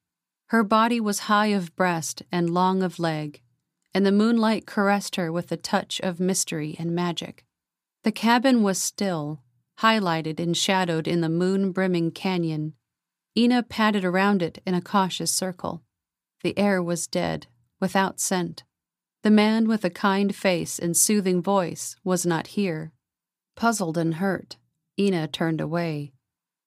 Her 0.49 0.63
body 0.63 0.99
was 0.99 1.21
high 1.21 1.47
of 1.47 1.75
breast 1.75 2.21
and 2.31 2.51
long 2.51 2.83
of 2.83 2.99
leg, 2.99 3.41
and 3.95 4.05
the 4.05 4.11
moonlight 4.11 4.67
caressed 4.67 5.15
her 5.15 5.31
with 5.31 5.51
a 5.51 5.57
touch 5.57 5.99
of 6.01 6.19
mystery 6.19 6.75
and 6.77 6.93
magic. 6.93 7.45
The 8.03 8.11
cabin 8.11 8.61
was 8.61 8.79
still, 8.79 9.41
highlighted 9.79 10.39
and 10.39 10.55
shadowed 10.55 11.07
in 11.07 11.21
the 11.21 11.29
moon 11.29 11.71
brimming 11.71 12.11
canyon. 12.11 12.73
Ina 13.35 13.63
padded 13.63 14.05
around 14.05 14.43
it 14.43 14.61
in 14.67 14.75
a 14.75 14.81
cautious 14.81 15.33
circle. 15.33 15.81
The 16.43 16.55
air 16.59 16.83
was 16.83 17.07
dead, 17.07 17.47
without 17.85 18.19
scent. 18.19 18.63
The 19.21 19.29
man 19.29 19.67
with 19.67 19.85
a 19.85 19.91
kind 19.91 20.35
face 20.35 20.79
and 20.79 20.97
soothing 20.97 21.39
voice 21.39 21.95
was 22.03 22.25
not 22.25 22.47
here. 22.57 22.91
Puzzled 23.55 23.95
and 23.95 24.15
hurt, 24.15 24.57
Ina 24.97 25.27
turned 25.27 25.61
away. 25.61 26.11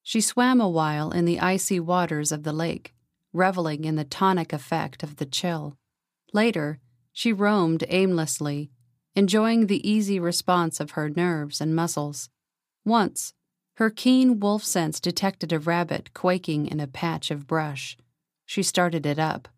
She 0.04 0.20
swam 0.20 0.60
a 0.60 0.68
while 0.68 1.10
in 1.10 1.24
the 1.24 1.40
icy 1.40 1.80
waters 1.80 2.30
of 2.30 2.44
the 2.44 2.52
lake, 2.52 2.94
reveling 3.32 3.84
in 3.84 3.96
the 3.96 4.04
tonic 4.04 4.52
effect 4.52 5.02
of 5.02 5.16
the 5.16 5.26
chill. 5.26 5.76
Later, 6.32 6.78
she 7.12 7.32
roamed 7.32 7.82
aimlessly, 7.88 8.70
enjoying 9.16 9.66
the 9.66 9.82
easy 9.82 10.20
response 10.20 10.78
of 10.78 10.92
her 10.92 11.10
nerves 11.10 11.60
and 11.60 11.74
muscles. 11.74 12.30
Once, 12.84 13.34
her 13.74 13.90
keen 13.90 14.38
wolf 14.38 14.62
sense 14.62 15.00
detected 15.00 15.52
a 15.52 15.58
rabbit 15.58 16.14
quaking 16.14 16.68
in 16.68 16.78
a 16.78 16.86
patch 16.86 17.32
of 17.32 17.48
brush. 17.48 17.96
She 18.46 18.62
started 18.62 19.04
it 19.04 19.18
up. 19.18 19.48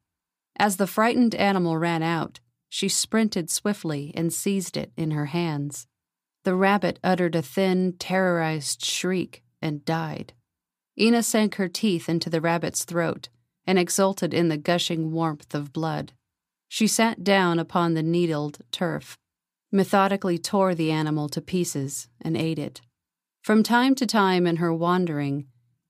As 0.60 0.76
the 0.76 0.86
frightened 0.86 1.34
animal 1.36 1.78
ran 1.78 2.02
out, 2.02 2.38
she 2.68 2.86
sprinted 2.86 3.48
swiftly 3.48 4.12
and 4.14 4.30
seized 4.30 4.76
it 4.76 4.92
in 4.94 5.12
her 5.12 5.24
hands. 5.24 5.86
The 6.44 6.54
rabbit 6.54 6.98
uttered 7.02 7.34
a 7.34 7.40
thin, 7.40 7.94
terrorized 7.98 8.84
shriek 8.84 9.42
and 9.62 9.82
died. 9.86 10.34
Ina 10.98 11.22
sank 11.22 11.54
her 11.54 11.66
teeth 11.66 12.10
into 12.10 12.28
the 12.28 12.42
rabbit's 12.42 12.84
throat 12.84 13.30
and 13.66 13.78
exulted 13.78 14.34
in 14.34 14.50
the 14.50 14.58
gushing 14.58 15.12
warmth 15.12 15.54
of 15.54 15.72
blood. 15.72 16.12
She 16.68 16.86
sat 16.86 17.24
down 17.24 17.58
upon 17.58 17.94
the 17.94 18.02
needled 18.02 18.58
turf, 18.70 19.16
methodically 19.72 20.36
tore 20.36 20.74
the 20.74 20.90
animal 20.90 21.30
to 21.30 21.40
pieces, 21.40 22.08
and 22.20 22.36
ate 22.36 22.58
it. 22.58 22.82
From 23.42 23.62
time 23.62 23.94
to 23.94 24.04
time 24.04 24.46
in 24.46 24.56
her 24.56 24.74
wandering, 24.74 25.46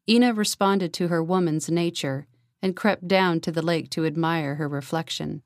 Ina 0.08 0.32
responded 0.32 0.92
to 0.92 1.08
her 1.08 1.24
woman's 1.24 1.68
nature 1.68 2.28
and 2.62 2.76
crept 2.76 3.08
down 3.08 3.40
to 3.40 3.52
the 3.52 3.62
lake 3.62 3.90
to 3.90 4.06
admire 4.06 4.56
her 4.56 4.68
reflection. 4.68 5.42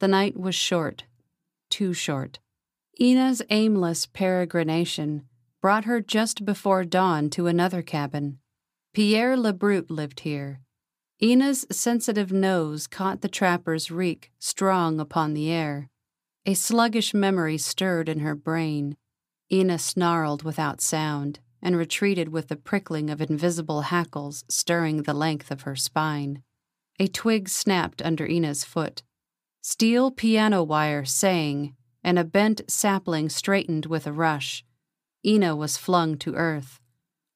The 0.00 0.08
night 0.08 0.38
was 0.38 0.54
short, 0.54 1.04
too 1.70 1.92
short. 1.92 2.38
Ina's 3.00 3.42
aimless 3.50 4.06
peregrination 4.06 5.22
brought 5.60 5.84
her 5.84 6.00
just 6.00 6.44
before 6.44 6.84
dawn 6.84 7.30
to 7.30 7.46
another 7.46 7.82
cabin. 7.82 8.38
Pierre 8.92 9.36
Lebrut 9.36 9.90
lived 9.90 10.20
here, 10.20 10.60
Ina's 11.20 11.66
sensitive 11.72 12.30
nose 12.30 12.86
caught 12.86 13.22
the 13.22 13.28
trapper's 13.28 13.90
reek 13.90 14.30
strong 14.38 15.00
upon 15.00 15.34
the 15.34 15.50
air. 15.50 15.90
A 16.46 16.54
sluggish 16.54 17.12
memory 17.12 17.58
stirred 17.58 18.08
in 18.08 18.20
her 18.20 18.36
brain. 18.36 18.96
Ina 19.50 19.80
snarled 19.80 20.44
without 20.44 20.80
sound 20.80 21.40
and 21.60 21.76
retreated 21.76 22.28
with 22.28 22.46
the 22.46 22.56
prickling 22.56 23.10
of 23.10 23.20
invisible 23.20 23.82
hackles 23.82 24.44
stirring 24.48 25.02
the 25.02 25.14
length 25.14 25.50
of 25.50 25.62
her 25.62 25.74
spine. 25.74 26.44
A 27.00 27.06
twig 27.06 27.48
snapped 27.48 28.02
under 28.02 28.26
Ina's 28.26 28.64
foot. 28.64 29.02
Steel 29.62 30.10
piano 30.10 30.64
wire 30.64 31.04
sang, 31.04 31.76
and 32.02 32.18
a 32.18 32.24
bent 32.24 32.62
sapling 32.68 33.28
straightened 33.28 33.86
with 33.86 34.06
a 34.06 34.12
rush. 34.12 34.64
Ina 35.24 35.54
was 35.54 35.76
flung 35.76 36.16
to 36.18 36.34
earth. 36.34 36.80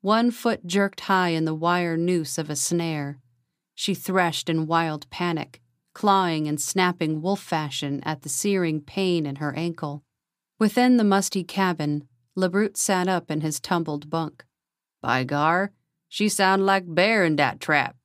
One 0.01 0.33
foot 0.33 0.67
jerked 0.67 1.03
high 1.03 1.29
in 1.29 1.45
the 1.45 1.55
wire 1.55 1.97
noose 1.97 2.39
of 2.39 2.51
a 2.51 2.57
snare. 2.57 3.21
She 3.75 3.95
threshed 3.95 4.49
in 4.49 4.67
wild 4.67 5.09
panic, 5.11 5.61
clawing 5.95 6.49
and 6.49 6.61
snapping 6.61 7.23
wolf 7.23 7.41
fashion 7.41 8.01
at 8.05 8.23
the 8.23 8.29
searing 8.29 8.81
pain 8.81 9.27
in 9.27 9.37
her 9.37 9.55
ankle. 9.55 10.03
Within 10.59 10.97
the 10.97 11.05
musty 11.05 11.45
cabin, 11.45 12.09
Lebrut 12.35 12.77
sat 12.77 13.07
up 13.07 13.31
in 13.31 13.43
his 13.43 13.61
tumbled 13.61 14.11
bunk. 14.11 14.45
By 15.01 15.23
gar, 15.23 15.73
she 16.09 16.29
sound 16.29 16.67
like 16.67 16.85
bear 16.87 17.25
in 17.25 17.37
dat 17.37 17.61
trap. 17.61 17.97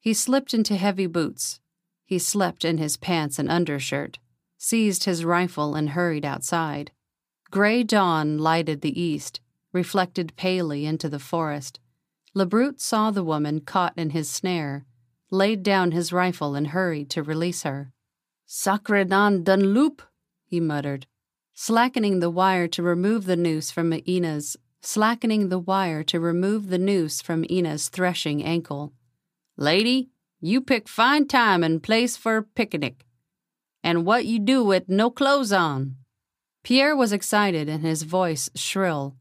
He 0.00 0.14
slipped 0.14 0.54
into 0.54 0.76
heavy 0.76 1.06
boots. 1.06 1.60
He 2.04 2.18
slept 2.18 2.64
in 2.64 2.78
his 2.78 2.96
pants 2.96 3.38
and 3.38 3.50
undershirt, 3.50 4.18
seized 4.58 5.04
his 5.04 5.24
rifle, 5.24 5.74
and 5.74 5.90
hurried 5.90 6.24
outside. 6.24 6.90
Gray 7.50 7.82
dawn 7.82 8.38
lighted 8.38 8.80
the 8.80 8.98
east, 9.00 9.40
reflected 9.72 10.34
palely 10.36 10.86
into 10.86 11.08
the 11.08 11.18
forest. 11.18 11.80
Lebrut 12.34 12.80
saw 12.80 13.10
the 13.10 13.22
woman 13.22 13.60
caught 13.60 13.92
in 13.96 14.10
his 14.10 14.30
snare, 14.30 14.86
laid 15.30 15.62
down 15.62 15.92
his 15.92 16.12
rifle 16.12 16.54
and 16.54 16.68
hurried 16.68 17.10
to 17.10 17.22
release 17.22 17.62
her. 17.62 17.92
Sacre 18.46 19.04
d'un 19.04 19.44
loup, 19.44 20.02
he 20.46 20.60
muttered, 20.60 21.06
slackening 21.52 22.20
the 22.20 22.30
wire 22.30 22.66
to 22.68 22.82
remove 22.82 23.26
the 23.26 23.36
noose 23.36 23.70
from 23.70 23.92
Ina's 24.08 24.56
slackening 24.82 25.50
the 25.50 25.58
wire 25.58 26.02
to 26.02 26.18
remove 26.18 26.68
the 26.68 26.78
noose 26.78 27.20
from 27.20 27.44
Ina's 27.50 27.88
threshing 27.88 28.42
ankle. 28.42 28.94
Lady, 29.60 30.08
you 30.40 30.62
pick 30.62 30.88
fine 30.88 31.28
time 31.28 31.62
and 31.62 31.82
place 31.82 32.16
for 32.16 32.40
picnic. 32.40 33.04
And 33.84 34.06
what 34.06 34.24
you 34.24 34.38
do 34.38 34.64
with 34.64 34.88
no 34.88 35.10
clothes 35.10 35.52
on? 35.52 35.96
Pierre 36.64 36.96
was 36.96 37.12
excited 37.12 37.68
and 37.68 37.84
his 37.84 38.04
voice 38.04 38.48
shrill. 38.54 39.16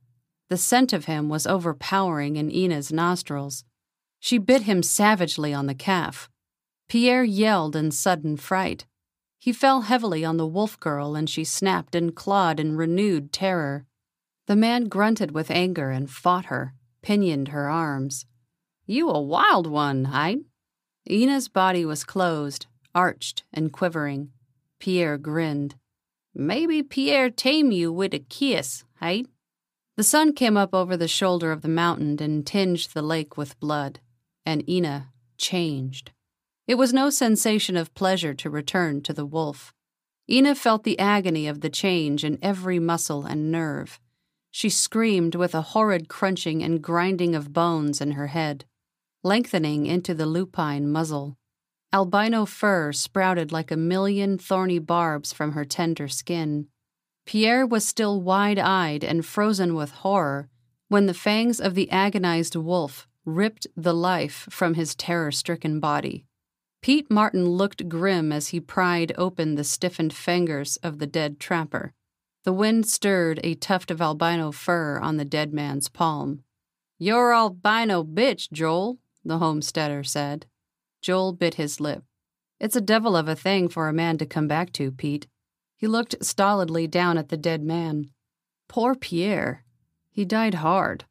The 0.47 0.55
scent 0.55 0.93
of 0.93 1.05
him 1.05 1.27
was 1.27 1.45
overpowering 1.45 2.37
in 2.37 2.49
Ina's 2.49 2.89
nostrils. 2.89 3.65
She 4.21 4.37
bit 4.37 4.61
him 4.61 4.81
savagely 4.81 5.53
on 5.53 5.65
the 5.65 5.75
calf. 5.75 6.29
Pierre 6.87 7.25
yelled 7.25 7.75
in 7.75 7.91
sudden 7.91 8.37
fright. 8.37 8.85
He 9.39 9.51
fell 9.51 9.81
heavily 9.81 10.23
on 10.23 10.37
the 10.37 10.47
wolf 10.47 10.79
girl, 10.79 11.17
and 11.17 11.29
she 11.29 11.43
snapped 11.43 11.95
and 11.95 12.15
clawed 12.15 12.61
in 12.61 12.77
renewed 12.77 13.33
terror. 13.33 13.85
The 14.47 14.55
man 14.55 14.85
grunted 14.85 15.31
with 15.31 15.51
anger 15.51 15.89
and 15.89 16.09
fought 16.09 16.45
her, 16.45 16.75
pinioned 17.01 17.49
her 17.49 17.69
arms. 17.69 18.25
You 18.91 19.11
a 19.11 19.21
wild 19.21 19.67
one, 19.67 20.05
Hyde. 20.05 20.45
Ina's 21.07 21.47
body 21.47 21.85
was 21.85 22.03
closed, 22.03 22.65
arched, 22.95 23.43
and 23.53 23.71
quivering. 23.71 24.31
Pierre 24.79 25.19
grinned. 25.19 25.75
Maybe 26.33 26.81
Pierre 26.81 27.29
tame 27.29 27.71
you 27.71 27.93
with 27.93 28.15
a 28.15 28.19
kiss, 28.19 28.85
hey? 28.99 29.25
The 29.95 30.01
sun 30.01 30.33
came 30.33 30.57
up 30.57 30.73
over 30.73 30.97
the 30.97 31.07
shoulder 31.07 31.51
of 31.51 31.61
the 31.61 31.67
mountain 31.67 32.17
and 32.19 32.43
tinged 32.43 32.89
the 32.95 33.03
lake 33.03 33.37
with 33.37 33.59
blood, 33.59 33.99
and 34.43 34.67
Ina 34.67 35.09
changed. 35.37 36.11
It 36.65 36.79
was 36.79 36.91
no 36.91 37.11
sensation 37.11 37.77
of 37.77 37.93
pleasure 37.93 38.33
to 38.33 38.49
return 38.49 39.03
to 39.03 39.13
the 39.13 39.23
wolf. 39.23 39.71
Ina 40.27 40.55
felt 40.55 40.83
the 40.83 40.97
agony 40.97 41.47
of 41.47 41.61
the 41.61 41.69
change 41.69 42.25
in 42.25 42.39
every 42.41 42.79
muscle 42.79 43.23
and 43.23 43.51
nerve. 43.51 43.99
She 44.49 44.71
screamed 44.71 45.35
with 45.35 45.53
a 45.53 45.61
horrid 45.61 46.09
crunching 46.09 46.63
and 46.63 46.81
grinding 46.81 47.35
of 47.35 47.53
bones 47.53 48.01
in 48.01 48.13
her 48.13 48.27
head, 48.27 48.65
lengthening 49.23 49.85
into 49.85 50.13
the 50.13 50.25
lupine 50.25 50.89
muzzle. 50.89 51.37
Albino 51.91 52.45
fur 52.45 52.93
sprouted 52.93 53.51
like 53.51 53.71
a 53.71 53.77
million 53.77 54.37
thorny 54.37 54.79
barbs 54.79 55.33
from 55.33 55.53
her 55.53 55.65
tender 55.65 56.07
skin. 56.07 56.67
Pierre 57.25 57.65
was 57.65 57.85
still 57.87 58.21
wide 58.21 58.59
eyed 58.59 59.03
and 59.03 59.25
frozen 59.25 59.75
with 59.75 59.91
horror 59.91 60.49
when 60.87 61.05
the 61.05 61.13
fangs 61.13 61.59
of 61.59 61.75
the 61.75 61.89
agonized 61.91 62.55
wolf 62.55 63.07
ripped 63.25 63.67
the 63.75 63.93
life 63.93 64.47
from 64.49 64.73
his 64.73 64.95
terror 64.95 65.31
stricken 65.31 65.79
body. 65.79 66.25
Pete 66.81 67.11
Martin 67.11 67.45
looked 67.45 67.89
grim 67.89 68.31
as 68.31 68.47
he 68.47 68.59
pried 68.59 69.11
open 69.17 69.55
the 69.55 69.63
stiffened 69.63 70.13
fingers 70.13 70.77
of 70.77 70.99
the 70.99 71.07
dead 71.07 71.39
trapper. 71.39 71.93
The 72.45 72.53
wind 72.53 72.87
stirred 72.87 73.39
a 73.43 73.55
tuft 73.55 73.91
of 73.91 74.01
albino 74.01 74.51
fur 74.51 74.97
on 74.97 75.17
the 75.17 75.25
dead 75.25 75.53
man's 75.53 75.89
palm. 75.89 76.43
You're 76.97 77.33
albino 77.33 78.03
bitch, 78.03 78.51
Joel, 78.51 78.97
the 79.29 79.37
homesteader 79.37 80.03
said. 80.03 80.45
Joel 81.01 81.33
bit 81.33 81.55
his 81.55 81.79
lip. 81.79 82.03
It's 82.59 82.75
a 82.75 82.81
devil 82.81 83.15
of 83.15 83.29
a 83.29 83.35
thing 83.35 83.69
for 83.69 83.87
a 83.87 83.93
man 83.93 84.17
to 84.17 84.25
come 84.25 84.47
back 84.47 84.73
to, 84.73 84.91
Pete. 84.91 85.27
He 85.77 85.87
looked 85.87 86.23
stolidly 86.23 86.87
down 86.87 87.17
at 87.17 87.29
the 87.29 87.37
dead 87.37 87.63
man. 87.63 88.11
Poor 88.67 88.95
Pierre. 88.95 89.63
He 90.11 90.25
died 90.25 90.55
hard. 90.55 91.05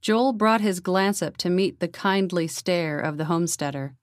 Joel 0.00 0.32
brought 0.32 0.60
his 0.60 0.80
glance 0.80 1.20
up 1.22 1.36
to 1.38 1.50
meet 1.50 1.80
the 1.80 1.88
kindly 1.88 2.46
stare 2.46 3.00
of 3.00 3.16
the 3.16 3.24
homesteader. 3.24 3.94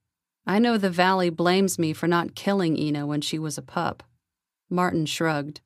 I 0.46 0.60
know 0.60 0.77
the 0.77 0.89
valley 0.89 1.30
blames 1.30 1.80
me 1.80 1.94
for 1.94 2.08
not 2.08 2.36
killing 2.36 2.77
Ina 2.77 3.06
when 3.06 3.22
she 3.22 3.39
was 3.39 3.58
a 3.58 3.62
pup. 3.62 4.03
Martin 4.70 5.06
shrugged. 5.06 5.62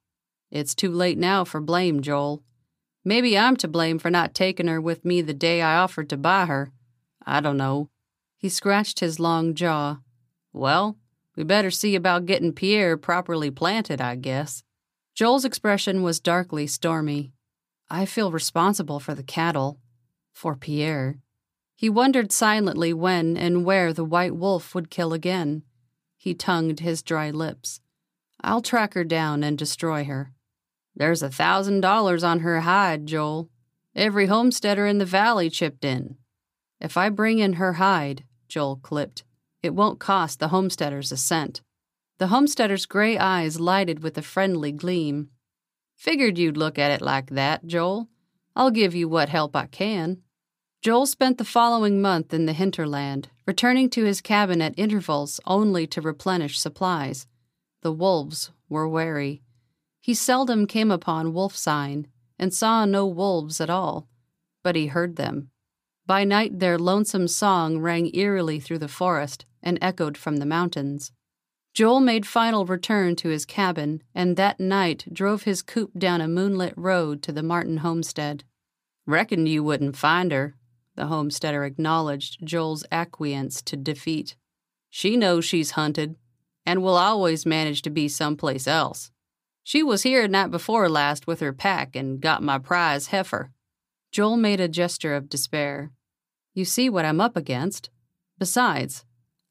It's 0.51 0.75
too 0.75 0.91
late 0.91 1.17
now 1.17 1.43
for 1.43 1.61
blame, 1.61 2.01
Joel. 2.01 2.43
Maybe 3.03 3.37
I'm 3.37 3.55
to 3.57 3.67
blame 3.67 3.97
for 3.97 4.09
not 4.09 4.33
taking 4.33 4.67
her 4.67 4.81
with 4.81 5.05
me 5.05 5.21
the 5.21 5.33
day 5.33 5.61
I 5.61 5.77
offered 5.77 6.09
to 6.09 6.17
buy 6.17 6.45
her. 6.45 6.71
I 7.25 7.41
don't 7.41 7.57
know. 7.57 7.89
He 8.37 8.49
scratched 8.49 8.99
his 8.99 9.19
long 9.19 9.55
jaw. 9.55 9.97
Well, 10.53 10.97
we 11.35 11.43
better 11.43 11.71
see 11.71 11.95
about 11.95 12.25
getting 12.25 12.53
Pierre 12.53 12.97
properly 12.97 13.51
planted, 13.51 13.99
I 13.99 14.15
guess. 14.15 14.63
Joel's 15.15 15.45
expression 15.45 16.03
was 16.03 16.19
darkly 16.19 16.67
stormy. 16.67 17.31
I 17.89 18.05
feel 18.05 18.31
responsible 18.31 18.99
for 18.99 19.15
the 19.15 19.23
cattle. 19.23 19.79
For 20.31 20.55
Pierre. 20.55 21.19
He 21.75 21.89
wondered 21.89 22.31
silently 22.31 22.93
when 22.93 23.35
and 23.37 23.65
where 23.65 23.93
the 23.93 24.05
white 24.05 24.35
wolf 24.35 24.75
would 24.75 24.89
kill 24.89 25.13
again. 25.13 25.63
He 26.17 26.33
tongued 26.33 26.79
his 26.79 27.01
dry 27.01 27.31
lips. 27.31 27.81
I'll 28.41 28.61
track 28.61 28.93
her 28.93 29.03
down 29.03 29.43
and 29.43 29.57
destroy 29.57 30.03
her. 30.05 30.31
There's 30.95 31.23
a 31.23 31.29
thousand 31.29 31.81
dollars 31.81 32.23
on 32.23 32.39
her 32.39 32.61
hide, 32.61 33.05
Joel. 33.07 33.49
Every 33.95 34.27
homesteader 34.27 34.85
in 34.85 34.97
the 34.97 35.05
valley 35.05 35.49
chipped 35.49 35.83
in. 35.83 36.17
If 36.79 36.97
I 36.97 37.09
bring 37.09 37.39
in 37.39 37.53
her 37.53 37.73
hide, 37.73 38.23
Joel 38.47 38.77
clipped, 38.77 39.23
it 39.63 39.73
won't 39.73 39.99
cost 39.99 40.39
the 40.39 40.49
homesteaders 40.49 41.11
a 41.11 41.17
cent. 41.17 41.61
The 42.17 42.27
homesteader's 42.27 42.85
gray 42.85 43.17
eyes 43.17 43.59
lighted 43.59 44.03
with 44.03 44.17
a 44.17 44.21
friendly 44.21 44.71
gleam. 44.71 45.29
Figured 45.95 46.37
you'd 46.37 46.57
look 46.57 46.77
at 46.77 46.91
it 46.91 47.01
like 47.01 47.31
that, 47.31 47.65
Joel. 47.65 48.09
I'll 48.55 48.71
give 48.71 48.93
you 48.95 49.09
what 49.09 49.29
help 49.29 49.55
I 49.55 49.65
can. 49.65 50.21
Joel 50.81 51.07
spent 51.07 51.39
the 51.39 51.43
following 51.43 52.01
month 52.01 52.33
in 52.33 52.45
the 52.45 52.53
hinterland, 52.53 53.29
returning 53.47 53.89
to 53.89 54.03
his 54.03 54.21
cabin 54.21 54.61
at 54.61 54.77
intervals 54.77 55.39
only 55.45 55.87
to 55.87 56.01
replenish 56.01 56.59
supplies. 56.59 57.25
The 57.81 57.91
wolves 57.91 58.51
were 58.69 58.87
wary. 58.87 59.41
He 59.99 60.13
seldom 60.13 60.67
came 60.67 60.91
upon 60.91 61.33
wolf 61.33 61.55
sign 61.55 62.07
and 62.37 62.53
saw 62.53 62.85
no 62.85 63.07
wolves 63.07 63.59
at 63.59 63.69
all, 63.69 64.07
but 64.63 64.75
he 64.75 64.87
heard 64.87 65.15
them. 65.15 65.49
By 66.07 66.23
night, 66.23 66.59
their 66.59 66.77
lonesome 66.77 67.27
song 67.27 67.79
rang 67.79 68.11
eerily 68.13 68.59
through 68.59 68.77
the 68.79 68.87
forest 68.87 69.45
and 69.63 69.79
echoed 69.81 70.17
from 70.17 70.37
the 70.37 70.45
mountains. 70.45 71.11
Joel 71.73 71.99
made 71.99 72.27
final 72.27 72.65
return 72.65 73.15
to 73.17 73.29
his 73.29 73.45
cabin, 73.45 74.01
and 74.13 74.37
that 74.37 74.59
night 74.59 75.05
drove 75.11 75.43
his 75.43 75.61
coupe 75.61 75.97
down 75.97 76.21
a 76.21 76.27
moonlit 76.27 76.73
road 76.77 77.21
to 77.23 77.31
the 77.31 77.43
Martin 77.43 77.77
homestead. 77.77 78.43
Reckoned 79.05 79.49
you 79.49 79.63
wouldn't 79.63 79.97
find 79.97 80.31
her, 80.31 80.55
the 80.95 81.07
homesteader 81.07 81.65
acknowledged 81.65 82.45
Joel's 82.45 82.85
acquiescence 82.91 83.61
to 83.63 83.75
defeat. 83.75 84.35
She 84.89 85.17
knows 85.17 85.43
she's 85.43 85.71
hunted, 85.71 86.15
and 86.65 86.81
will 86.81 86.95
always 86.95 87.45
manage 87.45 87.81
to 87.81 87.89
be 87.89 88.07
someplace 88.07 88.67
else. 88.67 89.11
She 89.63 89.83
was 89.83 90.03
here 90.03 90.27
night 90.27 90.51
before 90.51 90.87
last 90.87 91.27
with 91.27 91.39
her 91.39 91.51
pack 91.51 91.95
and 91.95 92.21
got 92.21 92.43
my 92.43 92.59
prize 92.59 93.07
heifer. 93.07 93.51
Joel 94.15 94.37
made 94.37 94.61
a 94.61 94.69
gesture 94.69 95.13
of 95.13 95.27
despair. 95.27 95.91
You 96.53 96.63
see 96.63 96.89
what 96.89 97.03
I'm 97.03 97.19
up 97.19 97.35
against. 97.35 97.89
Besides, 98.37 99.03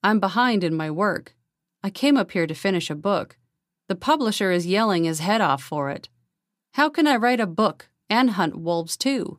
I'm 0.03 0.20
behind 0.20 0.64
in 0.64 0.74
my 0.74 0.90
work. 0.90 1.37
I 1.83 1.90
came 1.90 2.16
up 2.16 2.31
here 2.31 2.46
to 2.46 2.55
finish 2.55 2.88
a 2.88 2.94
book. 2.94 3.37
The 3.88 3.94
publisher 3.94 4.50
is 4.50 4.66
yelling 4.66 5.05
his 5.05 5.18
head 5.18 5.42
off 5.42 5.62
for 5.62 5.90
it. 5.90 6.09
How 6.72 6.88
can 6.88 7.07
I 7.07 7.16
write 7.16 7.40
a 7.40 7.46
book 7.46 7.90
and 8.09 8.31
hunt 8.31 8.57
wolves 8.57 8.96
too? 8.96 9.38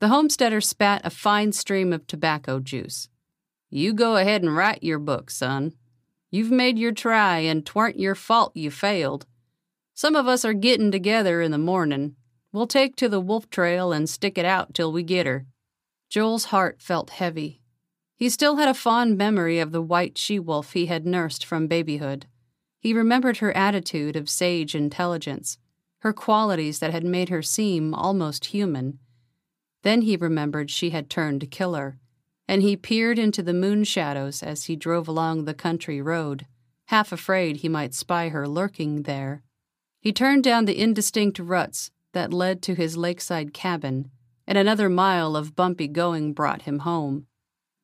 The 0.00 0.08
homesteader 0.08 0.60
spat 0.60 1.02
a 1.04 1.10
fine 1.10 1.52
stream 1.52 1.92
of 1.92 2.08
tobacco 2.08 2.58
juice. 2.58 3.08
You 3.70 3.94
go 3.94 4.16
ahead 4.16 4.42
and 4.42 4.56
write 4.56 4.82
your 4.82 4.98
book, 4.98 5.30
son. 5.30 5.74
You've 6.32 6.50
made 6.50 6.80
your 6.80 6.90
try, 6.90 7.38
and 7.38 7.64
'twarn't 7.64 8.00
your 8.00 8.16
fault 8.16 8.56
you 8.56 8.72
failed. 8.72 9.24
Some 9.94 10.16
of 10.16 10.26
us 10.26 10.44
are 10.44 10.52
gettin' 10.52 10.90
together 10.90 11.40
in 11.42 11.52
the 11.52 11.58
mornin'. 11.58 12.16
We'll 12.52 12.66
take 12.66 12.96
to 12.96 13.08
the 13.08 13.20
wolf 13.20 13.50
trail 13.50 13.92
and 13.92 14.08
stick 14.08 14.38
it 14.38 14.46
out 14.46 14.72
till 14.72 14.90
we 14.90 15.02
get 15.02 15.26
her. 15.26 15.46
Joel's 16.08 16.46
heart 16.46 16.80
felt 16.80 17.10
heavy. 17.10 17.60
He 18.16 18.30
still 18.30 18.56
had 18.56 18.68
a 18.68 18.74
fond 18.74 19.18
memory 19.18 19.58
of 19.58 19.70
the 19.70 19.82
white 19.82 20.16
she 20.16 20.38
wolf 20.38 20.72
he 20.72 20.86
had 20.86 21.06
nursed 21.06 21.44
from 21.44 21.66
babyhood. 21.66 22.26
He 22.80 22.94
remembered 22.94 23.38
her 23.38 23.54
attitude 23.56 24.16
of 24.16 24.30
sage 24.30 24.74
intelligence, 24.74 25.58
her 25.98 26.12
qualities 26.12 26.78
that 26.78 26.92
had 26.92 27.04
made 27.04 27.28
her 27.28 27.42
seem 27.42 27.92
almost 27.92 28.46
human. 28.46 28.98
Then 29.82 30.02
he 30.02 30.16
remembered 30.16 30.70
she 30.70 30.90
had 30.90 31.10
turned 31.10 31.50
killer, 31.50 31.98
and 32.48 32.62
he 32.62 32.76
peered 32.76 33.18
into 33.18 33.42
the 33.42 33.52
moon 33.52 33.84
shadows 33.84 34.42
as 34.42 34.64
he 34.64 34.74
drove 34.74 35.06
along 35.06 35.44
the 35.44 35.54
country 35.54 36.00
road, 36.00 36.46
half 36.86 37.12
afraid 37.12 37.58
he 37.58 37.68
might 37.68 37.94
spy 37.94 38.30
her 38.30 38.48
lurking 38.48 39.02
there. 39.02 39.42
He 40.00 40.12
turned 40.12 40.44
down 40.44 40.64
the 40.64 40.80
indistinct 40.80 41.38
ruts 41.38 41.90
that 42.12 42.32
led 42.32 42.62
to 42.62 42.74
his 42.74 42.96
lakeside 42.96 43.52
cabin 43.52 44.10
and 44.48 44.56
another 44.56 44.88
mile 44.88 45.36
of 45.36 45.54
bumpy 45.54 45.86
going 45.86 46.32
brought 46.32 46.62
him 46.62 46.80
home. 46.80 47.26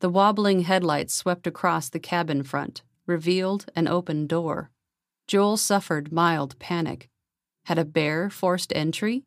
The 0.00 0.08
wobbling 0.08 0.60
headlights 0.60 1.12
swept 1.12 1.46
across 1.46 1.90
the 1.90 2.00
cabin 2.00 2.42
front, 2.42 2.82
revealed 3.06 3.66
an 3.76 3.86
open 3.86 4.26
door. 4.26 4.70
Joel 5.26 5.58
suffered 5.58 6.10
mild 6.10 6.58
panic. 6.58 7.10
Had 7.64 7.78
a 7.78 7.84
bear 7.84 8.30
forced 8.30 8.72
entry? 8.74 9.24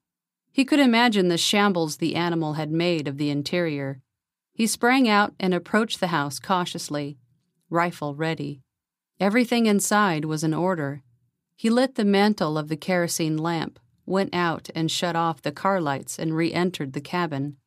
He 0.52 0.66
could 0.66 0.80
imagine 0.80 1.28
the 1.28 1.38
shambles 1.38 1.98
the 1.98 2.16
animal 2.16 2.54
had 2.54 2.72
made 2.72 3.08
of 3.08 3.18
the 3.18 3.30
interior. 3.30 4.02
He 4.52 4.66
sprang 4.66 5.08
out 5.08 5.36
and 5.40 5.54
approached 5.54 6.00
the 6.00 6.08
house 6.08 6.40
cautiously, 6.40 7.20
rifle 7.70 8.16
ready. 8.16 8.62
Everything 9.20 9.68
inside 9.68 10.26
was 10.26 10.44
in 10.44 10.56
order. 10.56 11.04
He 11.56 11.70
lit 11.70 11.94
the 11.96 12.06
mantle 12.06 12.58
of 12.58 12.68
the 12.68 12.78
kerosene 12.78 13.38
lamp, 13.38 13.80
went 14.08 14.34
out 14.34 14.70
and 14.74 14.90
shut 14.90 15.16
off 15.16 15.42
the 15.42 15.52
car 15.52 15.80
lights 15.80 16.18
and 16.18 16.36
re 16.36 16.52
entered 16.52 16.94
the 16.94 17.02
cabin. 17.02 17.58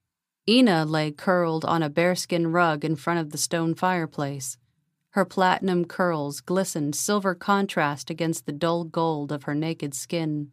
Ina 0.48 0.84
lay 0.84 1.12
curled 1.12 1.64
on 1.64 1.82
a 1.82 1.90
bearskin 1.90 2.50
rug 2.50 2.84
in 2.84 2.96
front 2.96 3.20
of 3.20 3.30
the 3.30 3.38
stone 3.38 3.74
fireplace. 3.74 4.56
Her 5.10 5.24
platinum 5.24 5.84
curls 5.84 6.40
glistened 6.40 6.94
silver 6.94 7.34
contrast 7.34 8.10
against 8.10 8.46
the 8.46 8.52
dull 8.52 8.84
gold 8.84 9.30
of 9.32 9.44
her 9.44 9.54
naked 9.54 9.94
skin. 9.94 10.52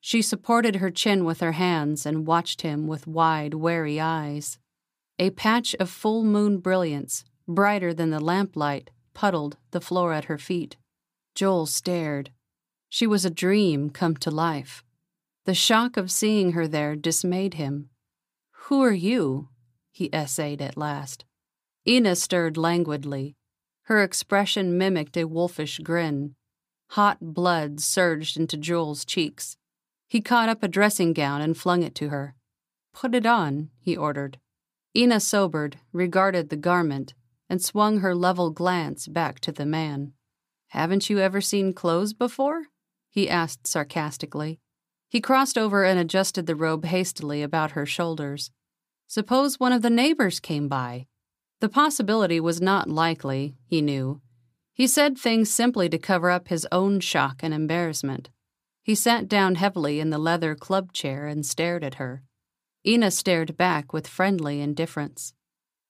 She 0.00 0.22
supported 0.22 0.76
her 0.76 0.90
chin 0.90 1.24
with 1.24 1.40
her 1.40 1.52
hands 1.52 2.06
and 2.06 2.26
watched 2.26 2.62
him 2.62 2.86
with 2.86 3.06
wide, 3.06 3.54
wary 3.54 4.00
eyes. 4.00 4.58
A 5.18 5.30
patch 5.30 5.74
of 5.78 5.90
full 5.90 6.24
moon 6.24 6.58
brilliance, 6.58 7.24
brighter 7.46 7.92
than 7.92 8.10
the 8.10 8.20
lamplight, 8.20 8.88
puddled 9.12 9.58
the 9.70 9.80
floor 9.80 10.14
at 10.14 10.24
her 10.24 10.38
feet. 10.38 10.76
Joel 11.34 11.66
stared. 11.66 12.30
She 12.88 13.06
was 13.06 13.24
a 13.24 13.30
dream 13.30 13.90
come 13.90 14.16
to 14.16 14.30
life. 14.30 14.82
The 15.46 15.54
shock 15.54 15.96
of 15.96 16.10
seeing 16.10 16.52
her 16.52 16.68
there 16.68 16.94
dismayed 16.96 17.54
him. 17.54 17.90
Who 18.64 18.82
are 18.82 18.92
you? 18.92 19.48
he 19.90 20.10
essayed 20.12 20.60
at 20.60 20.76
last. 20.76 21.24
Ina 21.86 22.16
stirred 22.16 22.56
languidly. 22.56 23.36
Her 23.84 24.02
expression 24.02 24.76
mimicked 24.76 25.16
a 25.16 25.24
wolfish 25.24 25.78
grin. 25.78 26.34
Hot 26.90 27.18
blood 27.20 27.80
surged 27.80 28.36
into 28.36 28.56
Joel's 28.56 29.04
cheeks. 29.04 29.56
He 30.08 30.20
caught 30.20 30.48
up 30.48 30.62
a 30.62 30.68
dressing 30.68 31.12
gown 31.12 31.40
and 31.40 31.56
flung 31.56 31.82
it 31.82 31.94
to 31.96 32.08
her. 32.10 32.34
Put 32.92 33.14
it 33.14 33.26
on, 33.26 33.70
he 33.80 33.96
ordered. 33.96 34.38
Ina 34.96 35.20
sobered, 35.20 35.78
regarded 35.92 36.48
the 36.48 36.56
garment, 36.56 37.14
and 37.48 37.62
swung 37.62 37.98
her 37.98 38.14
level 38.14 38.50
glance 38.50 39.06
back 39.06 39.40
to 39.40 39.52
the 39.52 39.66
man. 39.66 40.12
Haven't 40.68 41.08
you 41.08 41.18
ever 41.18 41.40
seen 41.40 41.72
clothes 41.72 42.12
before? 42.12 42.66
he 43.08 43.28
asked 43.28 43.66
sarcastically. 43.66 44.60
He 45.10 45.20
crossed 45.20 45.58
over 45.58 45.84
and 45.84 45.98
adjusted 45.98 46.46
the 46.46 46.54
robe 46.54 46.84
hastily 46.84 47.42
about 47.42 47.72
her 47.72 47.84
shoulders. 47.84 48.52
Suppose 49.08 49.58
one 49.58 49.72
of 49.72 49.82
the 49.82 49.90
neighbors 49.90 50.38
came 50.38 50.68
by. 50.68 51.08
The 51.58 51.68
possibility 51.68 52.38
was 52.38 52.60
not 52.60 52.88
likely, 52.88 53.56
he 53.66 53.82
knew. 53.82 54.20
He 54.72 54.86
said 54.86 55.18
things 55.18 55.50
simply 55.50 55.88
to 55.88 55.98
cover 55.98 56.30
up 56.30 56.46
his 56.46 56.66
own 56.70 57.00
shock 57.00 57.40
and 57.42 57.52
embarrassment. 57.52 58.30
He 58.84 58.94
sat 58.94 59.26
down 59.26 59.56
heavily 59.56 59.98
in 59.98 60.10
the 60.10 60.16
leather 60.16 60.54
club 60.54 60.92
chair 60.92 61.26
and 61.26 61.44
stared 61.44 61.82
at 61.82 61.96
her. 61.96 62.22
Ina 62.86 63.10
stared 63.10 63.56
back 63.56 63.92
with 63.92 64.06
friendly 64.06 64.60
indifference. 64.60 65.34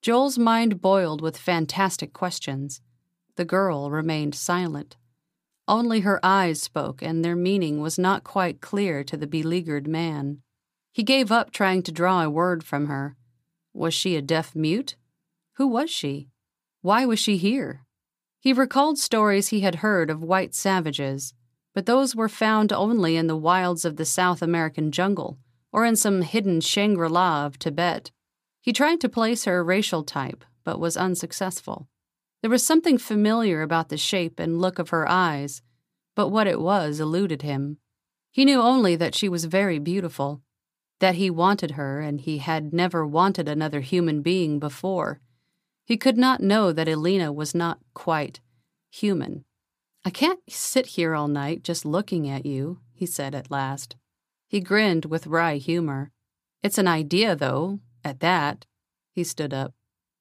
Joel's 0.00 0.38
mind 0.38 0.80
boiled 0.80 1.20
with 1.20 1.36
fantastic 1.36 2.14
questions. 2.14 2.80
The 3.36 3.44
girl 3.44 3.90
remained 3.90 4.34
silent. 4.34 4.96
Only 5.70 6.00
her 6.00 6.18
eyes 6.20 6.60
spoke, 6.60 7.00
and 7.00 7.24
their 7.24 7.36
meaning 7.36 7.80
was 7.80 7.96
not 7.96 8.24
quite 8.24 8.60
clear 8.60 9.04
to 9.04 9.16
the 9.16 9.28
beleaguered 9.28 9.86
man. 9.86 10.42
He 10.90 11.04
gave 11.04 11.30
up 11.30 11.52
trying 11.52 11.84
to 11.84 11.92
draw 11.92 12.24
a 12.24 12.28
word 12.28 12.64
from 12.64 12.86
her. 12.86 13.14
Was 13.72 13.94
she 13.94 14.16
a 14.16 14.20
deaf 14.20 14.56
mute? 14.56 14.96
Who 15.58 15.68
was 15.68 15.88
she? 15.88 16.26
Why 16.82 17.06
was 17.06 17.20
she 17.20 17.36
here? 17.36 17.84
He 18.40 18.52
recalled 18.52 18.98
stories 18.98 19.48
he 19.48 19.60
had 19.60 19.76
heard 19.76 20.10
of 20.10 20.24
white 20.24 20.56
savages, 20.56 21.34
but 21.72 21.86
those 21.86 22.16
were 22.16 22.28
found 22.28 22.72
only 22.72 23.14
in 23.14 23.28
the 23.28 23.36
wilds 23.36 23.84
of 23.84 23.94
the 23.94 24.04
South 24.04 24.42
American 24.42 24.90
jungle 24.90 25.38
or 25.70 25.84
in 25.84 25.94
some 25.94 26.22
hidden 26.22 26.60
Shangri 26.60 27.08
La 27.08 27.46
of 27.46 27.60
Tibet. 27.60 28.10
He 28.60 28.72
tried 28.72 29.00
to 29.02 29.08
place 29.08 29.44
her 29.44 29.62
racial 29.62 30.02
type, 30.02 30.44
but 30.64 30.80
was 30.80 30.96
unsuccessful. 30.96 31.86
There 32.42 32.50
was 32.50 32.64
something 32.64 32.98
familiar 32.98 33.62
about 33.62 33.88
the 33.88 33.96
shape 33.96 34.40
and 34.40 34.60
look 34.60 34.78
of 34.78 34.90
her 34.90 35.08
eyes, 35.08 35.62
but 36.14 36.28
what 36.28 36.46
it 36.46 36.60
was 36.60 37.00
eluded 37.00 37.42
him. 37.42 37.78
He 38.30 38.44
knew 38.44 38.60
only 38.60 38.96
that 38.96 39.14
she 39.14 39.28
was 39.28 39.44
very 39.44 39.78
beautiful, 39.78 40.40
that 41.00 41.16
he 41.16 41.30
wanted 41.30 41.72
her 41.72 42.00
and 42.00 42.20
he 42.20 42.38
had 42.38 42.72
never 42.72 43.06
wanted 43.06 43.48
another 43.48 43.80
human 43.80 44.22
being 44.22 44.58
before. 44.58 45.20
He 45.84 45.96
could 45.96 46.16
not 46.16 46.40
know 46.40 46.72
that 46.72 46.88
Elena 46.88 47.32
was 47.32 47.54
not 47.54 47.80
quite 47.94 48.40
human. 48.90 49.44
I 50.04 50.10
can't 50.10 50.40
sit 50.48 50.86
here 50.86 51.14
all 51.14 51.28
night 51.28 51.62
just 51.62 51.84
looking 51.84 52.28
at 52.28 52.46
you, 52.46 52.78
he 52.92 53.04
said 53.04 53.34
at 53.34 53.50
last. 53.50 53.96
He 54.48 54.60
grinned 54.60 55.04
with 55.04 55.26
wry 55.26 55.56
humor. 55.56 56.10
It's 56.62 56.78
an 56.78 56.88
idea, 56.88 57.36
though, 57.36 57.80
at 58.02 58.20
that. 58.20 58.66
He 59.12 59.24
stood 59.24 59.52
up. 59.52 59.74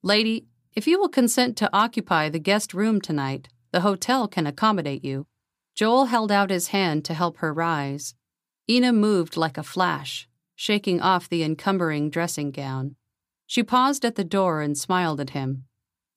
Lady, 0.04 0.48
if 0.76 0.88
you 0.88 1.00
will 1.00 1.10
consent 1.10 1.58
to 1.58 1.70
occupy 1.74 2.30
the 2.30 2.40
guest 2.40 2.74
room 2.74 3.02
tonight, 3.02 3.50
the 3.72 3.82
hotel 3.82 4.28
can 4.28 4.48
accommodate 4.48 5.04
you. 5.04 5.28
Joel 5.76 6.06
held 6.06 6.32
out 6.32 6.50
his 6.50 6.70
hand 6.70 7.06
to 7.06 7.14
help 7.14 7.38
her 7.38 7.54
rise. 7.54 8.16
Ina 8.70 8.94
moved 8.94 9.38
like 9.38 9.58
a 9.58 9.64
flash, 9.64 10.28
shaking 10.56 11.02
off 11.02 11.30
the 11.30 11.44
encumbering 11.44 12.10
dressing 12.10 12.52
gown. 12.52 12.96
She 13.48 13.64
paused 13.64 14.06
at 14.06 14.16
the 14.16 14.24
door 14.24 14.62
and 14.62 14.78
smiled 14.78 15.20
at 15.20 15.32
him. 15.32 15.66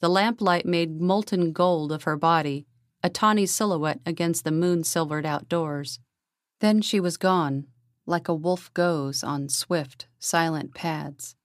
The 0.01 0.11
lamplight 0.11 0.67
made 0.67 1.01
molten 1.01 1.53
gold 1.53 1.93
of 1.93 2.03
her 2.03 2.17
body, 2.17 2.67
a 3.03 3.09
tawny 3.09 3.47
silhouette 3.47 4.01
against 4.05 4.45
the 4.45 4.51
moon 4.51 4.85
silvered 4.85 5.25
outdoors. 5.25 5.99
Then 6.61 6.83
she 6.83 7.01
was 7.01 7.17
gone, 7.17 7.67
like 8.05 8.29
a 8.29 8.35
wolf 8.35 8.73
goes 8.75 9.23
on 9.25 9.49
swift, 9.49 10.09
silent 10.19 10.75
pads. 10.75 11.37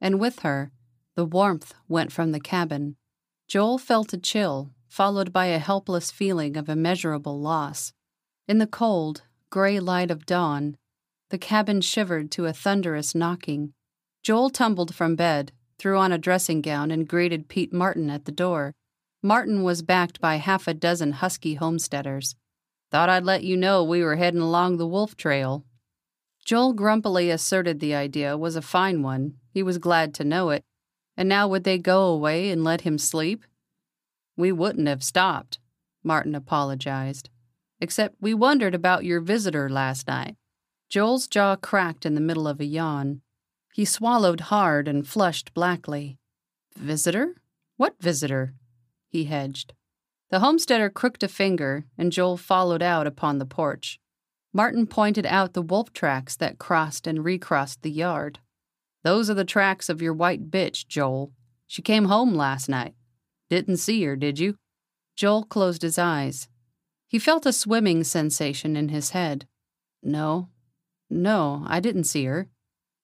And 0.00 0.18
with 0.18 0.40
her, 0.40 0.72
the 1.14 1.24
warmth 1.24 1.74
went 1.88 2.12
from 2.12 2.32
the 2.32 2.40
cabin. 2.40 2.96
Joel 3.46 3.78
felt 3.78 4.12
a 4.12 4.18
chill, 4.18 4.70
followed 4.88 5.32
by 5.32 5.46
a 5.46 5.58
helpless 5.58 6.10
feeling 6.10 6.56
of 6.56 6.68
immeasurable 6.68 7.40
loss. 7.40 7.92
In 8.48 8.58
the 8.58 8.66
cold, 8.66 9.22
gray 9.50 9.78
light 9.80 10.10
of 10.10 10.26
dawn, 10.26 10.76
the 11.30 11.38
cabin 11.38 11.80
shivered 11.80 12.30
to 12.32 12.46
a 12.46 12.52
thunderous 12.52 13.14
knocking. 13.14 13.72
Joel 14.22 14.50
tumbled 14.50 14.94
from 14.94 15.16
bed, 15.16 15.52
threw 15.78 15.98
on 15.98 16.12
a 16.12 16.18
dressing 16.18 16.60
gown, 16.60 16.90
and 16.90 17.08
greeted 17.08 17.48
Pete 17.48 17.72
Martin 17.72 18.10
at 18.10 18.24
the 18.24 18.32
door. 18.32 18.74
Martin 19.22 19.62
was 19.62 19.82
backed 19.82 20.20
by 20.20 20.36
half 20.36 20.68
a 20.68 20.74
dozen 20.74 21.12
husky 21.12 21.54
homesteaders. 21.54 22.36
Thought 22.90 23.08
I'd 23.08 23.24
let 23.24 23.42
you 23.42 23.56
know 23.56 23.82
we 23.82 24.02
were 24.02 24.16
heading 24.16 24.40
along 24.40 24.76
the 24.76 24.86
wolf 24.86 25.16
trail. 25.16 25.64
Joel 26.44 26.74
grumpily 26.74 27.30
asserted 27.30 27.80
the 27.80 27.94
idea 27.94 28.36
was 28.36 28.54
a 28.54 28.62
fine 28.62 29.02
one. 29.02 29.34
He 29.50 29.62
was 29.62 29.78
glad 29.78 30.14
to 30.14 30.24
know 30.24 30.50
it, 30.50 30.62
and 31.16 31.28
now 31.28 31.46
would 31.48 31.64
they 31.64 31.78
go 31.78 32.06
away 32.06 32.50
and 32.50 32.64
let 32.64 32.82
him 32.82 32.98
sleep? 32.98 33.44
We 34.36 34.52
wouldn't 34.52 34.88
have 34.88 35.02
stopped, 35.02 35.58
Martin 36.02 36.34
apologized. 36.34 37.30
Except 37.80 38.16
we 38.20 38.34
wondered 38.34 38.74
about 38.74 39.04
your 39.04 39.20
visitor 39.20 39.68
last 39.68 40.06
night. 40.06 40.36
Joel's 40.88 41.26
jaw 41.26 41.56
cracked 41.56 42.06
in 42.06 42.14
the 42.14 42.20
middle 42.20 42.46
of 42.46 42.60
a 42.60 42.64
yawn. 42.64 43.20
He 43.72 43.84
swallowed 43.84 44.42
hard 44.42 44.86
and 44.86 45.06
flushed 45.06 45.52
blackly. 45.54 46.18
Visitor? 46.76 47.34
What 47.76 48.00
visitor? 48.00 48.54
He 49.08 49.24
hedged. 49.24 49.74
The 50.30 50.40
homesteader 50.40 50.90
crooked 50.90 51.22
a 51.22 51.28
finger, 51.28 51.84
and 51.98 52.12
Joel 52.12 52.36
followed 52.36 52.82
out 52.82 53.06
upon 53.06 53.38
the 53.38 53.46
porch. 53.46 54.00
Martin 54.52 54.86
pointed 54.86 55.26
out 55.26 55.52
the 55.52 55.62
wolf 55.62 55.92
tracks 55.92 56.36
that 56.36 56.58
crossed 56.58 57.06
and 57.06 57.24
recrossed 57.24 57.82
the 57.82 57.90
yard. 57.90 58.38
Those 59.04 59.28
are 59.28 59.34
the 59.34 59.44
tracks 59.44 59.90
of 59.90 60.00
your 60.00 60.14
white 60.14 60.50
bitch, 60.50 60.88
Joel. 60.88 61.30
She 61.66 61.82
came 61.82 62.06
home 62.06 62.34
last 62.34 62.68
night. 62.68 62.94
Didn't 63.50 63.76
see 63.76 64.02
her, 64.04 64.16
did 64.16 64.38
you? 64.38 64.56
Joel 65.14 65.44
closed 65.44 65.82
his 65.82 65.98
eyes. 65.98 66.48
He 67.06 67.18
felt 67.18 67.46
a 67.46 67.52
swimming 67.52 68.02
sensation 68.02 68.76
in 68.76 68.88
his 68.88 69.10
head. 69.10 69.46
No, 70.02 70.48
no, 71.10 71.64
I 71.66 71.80
didn't 71.80 72.04
see 72.04 72.24
her. 72.24 72.48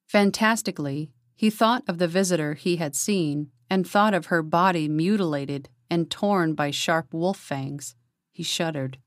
Fantastically, 0.09 1.13
he 1.37 1.51
thought 1.51 1.85
of 1.87 1.99
the 1.99 2.09
visitor 2.09 2.55
he 2.55 2.77
had 2.77 2.97
seen 2.97 3.51
and 3.69 3.87
thought 3.87 4.15
of 4.15 4.27
her 4.27 4.43
body 4.43 4.89
mutilated 4.89 5.69
and 5.91 6.11
torn 6.11 6.55
by 6.55 6.71
sharp 6.71 7.13
wolf 7.13 7.37
fangs. 7.37 7.95
He 8.33 8.43
shuddered. 8.43 8.99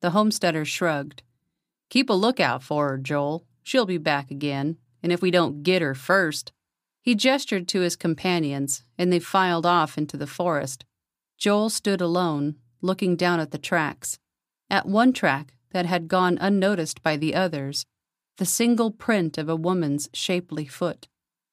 The 0.00 0.10
homesteader 0.10 0.64
shrugged. 0.64 1.22
Keep 1.90 2.08
a 2.08 2.14
lookout 2.14 2.62
for 2.62 2.88
her, 2.88 2.98
Joel. 2.98 3.44
She'll 3.64 3.86
be 3.86 3.98
back 3.98 4.30
again 4.30 4.76
and 5.06 5.12
if 5.12 5.22
we 5.22 5.30
don't 5.30 5.62
get 5.62 5.82
her 5.82 5.94
first. 5.94 6.50
He 7.00 7.14
gestured 7.14 7.68
to 7.68 7.82
his 7.82 7.94
companions, 7.94 8.82
and 8.98 9.12
they 9.12 9.20
filed 9.20 9.64
off 9.64 9.96
into 9.96 10.16
the 10.16 10.26
forest. 10.26 10.84
Joel 11.38 11.70
stood 11.70 12.00
alone, 12.00 12.56
looking 12.82 13.14
down 13.14 13.38
at 13.38 13.52
the 13.52 13.56
tracks. 13.56 14.18
At 14.68 14.84
one 14.84 15.12
track 15.12 15.54
that 15.70 15.86
had 15.86 16.08
gone 16.08 16.38
unnoticed 16.40 17.04
by 17.04 17.16
the 17.16 17.36
others, 17.36 17.86
the 18.38 18.44
single 18.44 18.90
print 18.90 19.38
of 19.38 19.48
a 19.48 19.54
woman's 19.54 20.08
shapely 20.12 20.66
foot. 20.66 21.06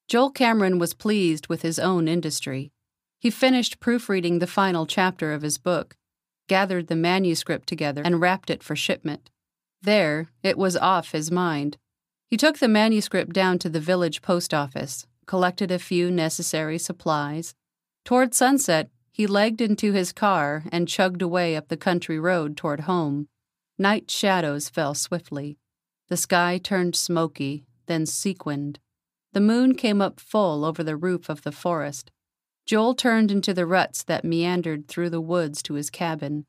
Joel 0.08 0.32
Cameron 0.32 0.80
was 0.80 0.92
pleased 0.92 1.46
with 1.46 1.62
his 1.62 1.78
own 1.78 2.08
industry. 2.08 2.72
He 3.20 3.30
finished 3.30 3.78
proofreading 3.78 4.40
the 4.40 4.48
final 4.48 4.84
chapter 4.84 5.32
of 5.32 5.42
his 5.42 5.58
book, 5.58 5.96
gathered 6.48 6.88
the 6.88 6.96
manuscript 6.96 7.68
together, 7.68 8.02
and 8.04 8.20
wrapped 8.20 8.50
it 8.50 8.64
for 8.64 8.74
shipment. 8.74 9.30
There, 9.80 10.26
it 10.42 10.58
was 10.58 10.76
off 10.76 11.12
his 11.12 11.30
mind. 11.30 11.76
He 12.26 12.36
took 12.36 12.58
the 12.58 12.68
manuscript 12.68 13.32
down 13.32 13.58
to 13.60 13.68
the 13.68 13.80
village 13.80 14.22
post 14.22 14.52
office, 14.52 15.06
collected 15.26 15.70
a 15.70 15.78
few 15.78 16.10
necessary 16.10 16.78
supplies. 16.78 17.54
Toward 18.04 18.34
sunset, 18.34 18.90
he 19.12 19.26
legged 19.26 19.60
into 19.60 19.92
his 19.92 20.12
car 20.12 20.64
and 20.72 20.88
chugged 20.88 21.22
away 21.22 21.54
up 21.54 21.68
the 21.68 21.76
country 21.76 22.18
road 22.18 22.56
toward 22.56 22.80
home. 22.80 23.28
Night 23.78 24.10
shadows 24.10 24.68
fell 24.68 24.94
swiftly. 24.94 25.58
The 26.08 26.16
sky 26.16 26.58
turned 26.58 26.96
smoky, 26.96 27.66
then 27.86 28.06
sequined. 28.06 28.78
The 29.32 29.40
moon 29.40 29.74
came 29.74 30.00
up 30.00 30.20
full 30.20 30.64
over 30.64 30.82
the 30.82 30.96
roof 30.96 31.28
of 31.28 31.42
the 31.42 31.52
forest. 31.52 32.10
Joel 32.66 32.94
turned 32.94 33.30
into 33.30 33.52
the 33.52 33.66
ruts 33.66 34.02
that 34.04 34.24
meandered 34.24 34.88
through 34.88 35.10
the 35.10 35.20
woods 35.20 35.62
to 35.64 35.74
his 35.74 35.90
cabin. 35.90 36.46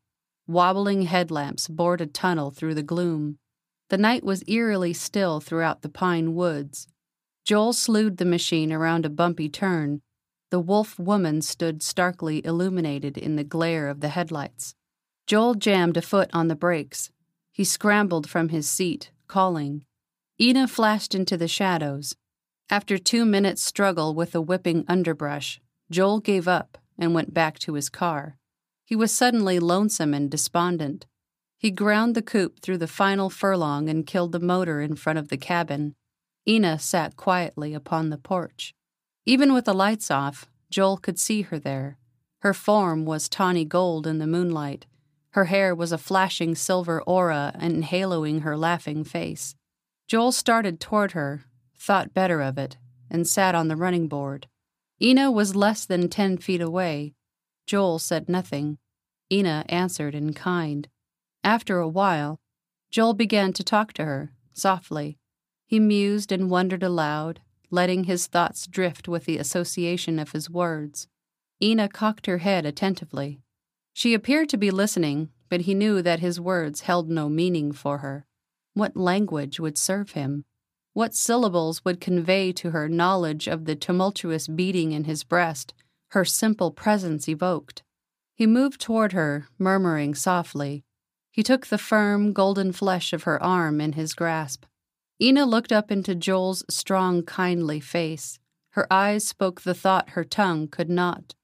Wobbling 0.48 1.04
headlamps 1.04 1.68
bored 1.68 2.02
a 2.02 2.06
tunnel 2.06 2.52
through 2.52 2.76
the 2.76 2.84
gloom. 2.84 3.38
The 3.89 3.98
night 3.98 4.24
was 4.24 4.43
eerily 4.48 4.93
still 4.93 5.39
throughout 5.39 5.82
the 5.82 5.89
pine 5.89 6.34
woods. 6.34 6.88
Joel 7.45 7.74
slewed 7.74 8.17
the 8.17 8.26
machine 8.26 8.74
around 8.74 9.06
a 9.06 9.10
bumpy 9.10 9.50
turn. 9.50 10.02
The 10.50 10.60
wolf 10.60 10.98
woman 10.98 11.41
stood 11.41 11.84
starkly 11.84 12.43
illuminated 12.43 13.17
in 13.17 13.36
the 13.36 13.43
glare 13.43 13.88
of 13.88 14.00
the 14.00 14.10
headlights. 14.10 14.74
Joel 15.28 15.56
jammed 15.56 15.98
a 15.98 16.02
foot 16.02 16.30
on 16.34 16.48
the 16.48 16.56
brakes. 16.56 17.12
He 17.52 17.63
scrambled 17.63 18.30
from 18.30 18.50
his 18.50 18.69
seat, 18.69 19.12
calling. 19.28 19.86
Ina 20.41 20.67
flashed 20.67 21.13
into 21.13 21.38
the 21.38 21.48
shadows. 21.48 22.15
After 22.69 22.98
two 22.98 23.26
minutes' 23.26 23.63
struggle 23.63 24.15
with 24.15 24.32
the 24.32 24.41
whipping 24.41 24.86
underbrush, 24.88 25.62
Joel 25.91 26.19
gave 26.19 26.48
up 26.48 26.80
and 26.98 27.13
went 27.13 27.34
back 27.34 27.60
to 27.60 27.74
his 27.74 27.89
car. 27.89 28.38
He 28.84 28.95
was 28.95 29.12
suddenly 29.12 29.60
lonesome 29.60 30.13
and 30.13 30.30
despondent. 30.30 31.06
He 31.65 31.71
ground 31.71 32.13
the 32.13 32.21
coupe 32.21 32.60
through 32.60 32.78
the 32.78 32.88
final 32.88 33.28
furlong 33.28 33.89
and 33.89 34.06
killed 34.06 34.34
the 34.34 34.39
motor 34.39 34.82
in 34.82 34.95
front 34.95 35.17
of 35.17 35.30
the 35.30 35.36
cabin. 35.36 35.95
Ina 36.47 36.78
sat 36.78 37.17
quietly 37.17 37.73
upon 37.73 38.12
the 38.12 38.19
porch. 38.19 38.75
Even 39.25 39.51
with 39.51 39.65
the 39.65 39.73
lights 39.73 40.12
off, 40.12 40.45
Joel 40.69 40.97
could 40.97 41.17
see 41.17 41.41
her 41.41 41.58
there. 41.58 41.97
Her 42.41 42.54
form 42.54 43.04
was 43.04 43.28
tawny 43.28 43.65
gold 43.65 44.06
in 44.06 44.19
the 44.19 44.28
moonlight. 44.28 44.86
Her 45.32 45.45
hair 45.45 45.73
was 45.73 45.91
a 45.91 45.97
flashing 45.97 46.54
silver 46.54 47.01
aura 47.01 47.56
enhaloing 47.60 48.43
her 48.43 48.56
laughing 48.56 49.04
face. 49.04 49.56
Joel 50.08 50.34
started 50.34 50.80
toward 50.80 51.13
her, 51.13 51.45
thought 51.75 52.13
better 52.13 52.43
of 52.43 52.60
it, 52.60 52.78
and 53.10 53.28
sat 53.28 53.56
on 53.56 53.69
the 53.69 53.75
running 53.75 54.08
board. 54.08 54.45
Ina 55.01 55.32
was 55.32 55.56
less 55.56 55.84
than 55.84 56.10
ten 56.10 56.38
feet 56.38 56.62
away. 56.62 57.15
Joel 57.65 57.97
said 57.97 58.30
nothing. 58.30 58.78
Ina 59.32 59.65
answered 59.67 60.13
in 60.13 60.32
kind. 60.34 60.88
After 61.46 61.78
a 61.78 61.88
while, 61.88 62.40
Joel 62.90 63.14
began 63.14 63.54
to 63.54 63.64
talk 63.64 63.94
to 63.94 64.06
her, 64.06 64.34
softly. 64.56 65.20
He 65.68 65.80
mused 65.80 66.32
and 66.32 66.50
wondered 66.50 66.82
aloud, 66.82 67.40
letting 67.70 68.06
his 68.06 68.26
thoughts 68.26 68.66
drift 68.66 69.08
with 69.08 69.26
the 69.26 69.38
association 69.38 70.18
of 70.18 70.32
his 70.32 70.50
words. 70.50 71.08
Ina 71.62 71.90
cocked 71.90 72.26
her 72.26 72.40
head 72.40 72.66
attentively. 72.66 73.42
She 73.94 74.16
appeared 74.16 74.50
to 74.50 74.58
be 74.58 74.72
listening, 74.72 75.30
but 75.48 75.62
he 75.62 75.76
knew 75.76 76.02
that 76.02 76.20
his 76.20 76.40
words 76.40 76.82
held 76.82 77.12
no 77.12 77.30
meaning 77.30 77.72
for 77.72 78.00
her. 78.00 78.26
What 78.74 78.98
language 78.98 79.60
would 79.60 79.78
serve 79.78 80.14
him? 80.14 80.46
What 80.94 81.14
syllables 81.14 81.86
would 81.86 82.02
convey 82.02 82.54
to 82.54 82.72
her 82.72 82.90
knowledge 82.90 83.48
of 83.48 83.66
the 83.66 83.76
tumultuous 83.76 84.48
beating 84.48 84.94
in 84.94 85.04
his 85.04 85.24
breast 85.24 85.76
her 86.10 86.26
simple 86.26 86.72
presence 86.72 87.30
evoked? 87.30 87.84
He 88.34 88.48
moved 88.48 88.82
toward 88.82 89.12
her, 89.12 89.48
murmuring 89.60 90.16
softly. 90.16 90.85
He 91.36 91.43
took 91.43 91.67
the 91.67 91.78
firm, 91.78 92.32
golden 92.32 92.71
flesh 92.71 93.12
of 93.12 93.24
her 93.24 93.43
arm 93.43 93.82
in 93.82 93.91
his 93.91 94.13
grasp. 94.13 94.63
Ina 95.21 95.45
looked 95.45 95.74
up 95.74 95.91
into 95.91 96.15
Joel's 96.15 96.63
strong, 96.69 97.24
kindly 97.24 97.82
face. 97.82 98.39
Her 98.69 98.88
eyes 98.89 99.28
spoke 99.28 99.60
the 99.60 99.74
thought 99.74 100.12
her 100.12 100.24
tongue 100.24 100.69
could 100.69 100.89
not. 100.89 101.36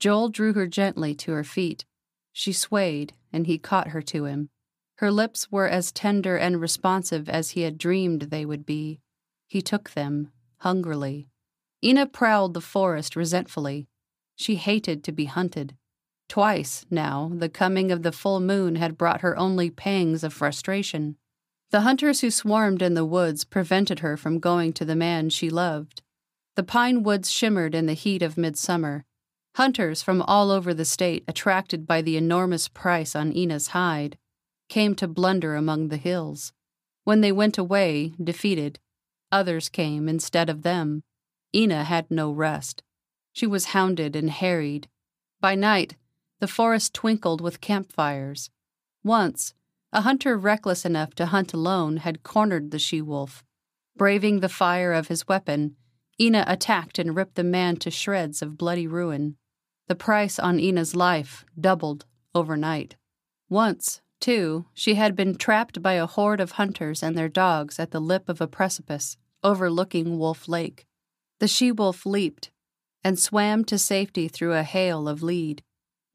Joel 0.00 0.28
drew 0.28 0.52
her 0.52 0.66
gently 0.66 1.14
to 1.14 1.32
her 1.32 1.44
feet. 1.44 1.86
She 2.30 2.52
swayed, 2.52 3.14
and 3.32 3.46
he 3.46 3.56
caught 3.56 3.88
her 3.88 4.02
to 4.02 4.26
him. 4.26 4.50
Her 4.96 5.10
lips 5.10 5.50
were 5.50 5.66
as 5.66 5.92
tender 5.92 6.36
and 6.36 6.60
responsive 6.60 7.26
as 7.26 7.52
he 7.52 7.62
had 7.62 7.78
dreamed 7.78 8.24
they 8.24 8.44
would 8.44 8.66
be. 8.66 9.00
He 9.46 9.62
took 9.62 9.92
them, 9.92 10.30
hungrily. 10.58 11.26
Ina 11.82 12.08
prowled 12.08 12.52
the 12.52 12.60
forest 12.60 13.16
resentfully. 13.16 13.88
She 14.36 14.56
hated 14.56 15.02
to 15.04 15.12
be 15.12 15.24
hunted. 15.24 15.74
Twice, 16.28 16.84
now, 16.90 17.30
the 17.34 17.48
coming 17.48 17.90
of 17.90 18.02
the 18.02 18.12
full 18.12 18.40
moon 18.40 18.76
had 18.76 18.98
brought 18.98 19.22
her 19.22 19.36
only 19.38 19.70
pangs 19.70 20.22
of 20.22 20.32
frustration. 20.32 21.16
The 21.70 21.80
hunters 21.80 22.20
who 22.20 22.30
swarmed 22.30 22.82
in 22.82 22.94
the 22.94 23.04
woods 23.04 23.44
prevented 23.44 24.00
her 24.00 24.16
from 24.16 24.38
going 24.38 24.72
to 24.74 24.84
the 24.84 24.96
man 24.96 25.30
she 25.30 25.50
loved. 25.50 26.02
The 26.54 26.62
pine 26.62 27.02
woods 27.02 27.30
shimmered 27.30 27.74
in 27.74 27.86
the 27.86 27.94
heat 27.94 28.22
of 28.22 28.36
midsummer, 28.36 29.04
Hunters 29.58 30.02
from 30.02 30.22
all 30.22 30.52
over 30.52 30.72
the 30.72 30.84
state, 30.84 31.24
attracted 31.26 31.84
by 31.84 32.00
the 32.00 32.16
enormous 32.16 32.68
price 32.68 33.16
on 33.16 33.32
Ina's 33.32 33.68
hide, 33.68 34.16
came 34.68 34.94
to 34.94 35.08
blunder 35.08 35.56
among 35.56 35.88
the 35.88 35.96
hills. 35.96 36.52
When 37.02 37.22
they 37.22 37.32
went 37.32 37.58
away, 37.58 38.12
defeated, 38.22 38.78
others 39.32 39.68
came 39.68 40.08
instead 40.08 40.48
of 40.48 40.62
them. 40.62 41.02
Ina 41.52 41.82
had 41.82 42.08
no 42.08 42.30
rest. 42.30 42.84
She 43.32 43.48
was 43.48 43.74
hounded 43.74 44.14
and 44.14 44.30
harried. 44.30 44.86
By 45.40 45.56
night, 45.56 45.96
the 46.40 46.48
forest 46.48 46.94
twinkled 46.94 47.40
with 47.40 47.60
campfires. 47.60 48.50
Once, 49.02 49.54
a 49.92 50.02
hunter 50.02 50.36
reckless 50.36 50.84
enough 50.84 51.14
to 51.14 51.26
hunt 51.26 51.52
alone 51.52 51.98
had 51.98 52.22
cornered 52.22 52.70
the 52.70 52.78
she 52.78 53.00
wolf. 53.00 53.44
Braving 53.96 54.40
the 54.40 54.48
fire 54.48 54.92
of 54.92 55.08
his 55.08 55.26
weapon, 55.26 55.76
Ina 56.20 56.44
attacked 56.46 56.98
and 56.98 57.16
ripped 57.16 57.36
the 57.36 57.44
man 57.44 57.76
to 57.76 57.90
shreds 57.90 58.42
of 58.42 58.58
bloody 58.58 58.86
ruin. 58.86 59.36
The 59.86 59.94
price 59.94 60.38
on 60.38 60.60
Ina's 60.60 60.94
life 60.94 61.44
doubled 61.58 62.04
overnight. 62.34 62.96
Once, 63.48 64.02
too, 64.20 64.66
she 64.74 64.94
had 64.94 65.16
been 65.16 65.36
trapped 65.36 65.82
by 65.82 65.94
a 65.94 66.06
horde 66.06 66.40
of 66.40 66.52
hunters 66.52 67.02
and 67.02 67.16
their 67.16 67.28
dogs 67.28 67.78
at 67.78 67.92
the 67.92 68.00
lip 68.00 68.28
of 68.28 68.40
a 68.40 68.46
precipice 68.46 69.16
overlooking 69.42 70.18
Wolf 70.18 70.48
Lake. 70.48 70.86
The 71.38 71.48
she 71.48 71.70
wolf 71.70 72.04
leaped 72.04 72.50
and 73.04 73.18
swam 73.18 73.64
to 73.66 73.78
safety 73.78 74.28
through 74.28 74.54
a 74.54 74.64
hail 74.64 75.08
of 75.08 75.22
lead. 75.22 75.62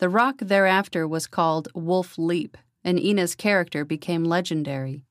The 0.03 0.09
rock 0.09 0.39
thereafter 0.39 1.07
was 1.07 1.27
called 1.27 1.69
Wolf 1.73 2.17
Leap, 2.17 2.57
and 2.83 2.99
Ina's 2.99 3.35
character 3.35 3.85
became 3.85 4.25
legendary. 4.25 5.05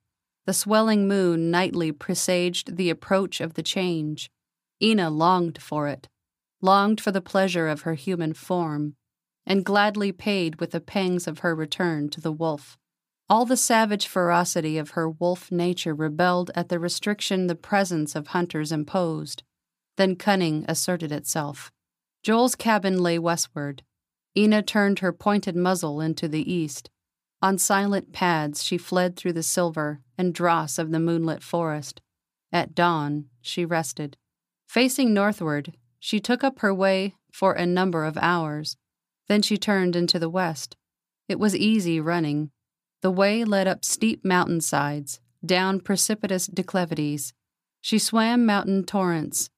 The 0.44 0.52
swelling 0.52 1.08
moon 1.08 1.50
nightly 1.50 1.92
presaged 1.92 2.76
the 2.76 2.90
approach 2.90 3.40
of 3.40 3.54
the 3.54 3.62
change. 3.62 4.30
Ina 4.82 5.08
longed 5.08 5.62
for 5.62 5.88
it, 5.88 6.08
longed 6.60 7.00
for 7.00 7.10
the 7.10 7.22
pleasure 7.22 7.68
of 7.68 7.80
her 7.88 7.94
human 7.94 8.34
form, 8.34 8.94
and 9.46 9.64
gladly 9.64 10.12
paid 10.12 10.60
with 10.60 10.72
the 10.72 10.80
pangs 10.82 11.26
of 11.26 11.38
her 11.38 11.54
return 11.54 12.10
to 12.10 12.20
the 12.20 12.30
wolf. 12.30 12.76
All 13.30 13.46
the 13.46 13.56
savage 13.56 14.06
ferocity 14.06 14.76
of 14.76 14.90
her 14.90 15.08
wolf 15.08 15.50
nature 15.50 15.94
rebelled 15.94 16.50
at 16.54 16.68
the 16.68 16.78
restriction 16.78 17.46
the 17.46 17.54
presence 17.54 18.14
of 18.14 18.26
hunters 18.26 18.70
imposed. 18.70 19.42
Then 19.96 20.16
cunning 20.16 20.66
asserted 20.68 21.12
itself. 21.12 21.72
Joel's 22.22 22.54
cabin 22.54 23.02
lay 23.02 23.18
westward. 23.18 23.84
Ina 24.36 24.62
turned 24.62 25.00
her 25.00 25.12
pointed 25.12 25.56
muzzle 25.56 26.00
into 26.00 26.28
the 26.28 26.50
east. 26.50 26.90
On 27.42 27.58
silent 27.58 28.12
pads, 28.12 28.62
she 28.62 28.78
fled 28.78 29.16
through 29.16 29.32
the 29.32 29.42
silver 29.42 30.00
and 30.16 30.32
dross 30.32 30.78
of 30.78 30.90
the 30.90 31.00
moonlit 31.00 31.42
forest. 31.42 32.00
At 32.52 32.74
dawn, 32.74 33.26
she 33.40 33.64
rested. 33.64 34.16
Facing 34.68 35.12
northward, 35.12 35.76
she 35.98 36.20
took 36.20 36.42
up 36.44 36.60
her 36.60 36.72
way 36.72 37.14
for 37.32 37.52
a 37.52 37.66
number 37.66 38.04
of 38.04 38.16
hours. 38.18 38.76
Then 39.28 39.42
she 39.42 39.56
turned 39.56 39.96
into 39.96 40.18
the 40.18 40.30
west. 40.30 40.76
It 41.28 41.38
was 41.38 41.56
easy 41.56 42.00
running. 42.00 42.50
The 43.00 43.10
way 43.10 43.44
led 43.44 43.66
up 43.66 43.84
steep 43.84 44.24
mountainsides, 44.24 45.20
down 45.44 45.80
precipitous 45.80 46.46
declivities. 46.46 47.32
She 47.80 47.98
swam 47.98 48.46
mountain 48.46 48.84
torrents, 48.84 49.50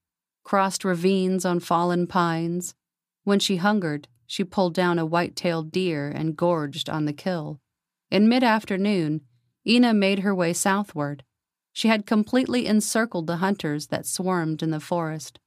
crossed 0.45 0.85
ravines 0.85 1.45
on 1.45 1.61
fallen 1.61 2.07
pines. 2.07 2.75
When 3.25 3.39
she 3.39 3.57
hungered, 3.57 4.09
she 4.27 4.45
pulled 4.45 4.75
down 4.75 4.99
a 4.99 5.07
white 5.07 5.37
tailed 5.37 5.71
deer 5.71 6.09
and 6.09 6.37
gorged 6.37 6.89
on 6.89 7.05
the 7.05 7.13
kill. 7.13 7.61
In 8.11 8.29
mid 8.29 8.43
afternoon, 8.43 9.23
Ina 9.67 9.95
made 9.95 10.21
her 10.21 10.35
way 10.35 10.53
southward. 10.53 11.25
She 11.73 11.89
had 11.89 12.07
completely 12.07 12.67
encircled 12.67 13.27
the 13.27 13.39
hunters 13.39 13.89
that 13.89 14.07
swarmed 14.07 14.63
in 14.63 14.71
the 14.71 14.81
forest. 14.81 15.39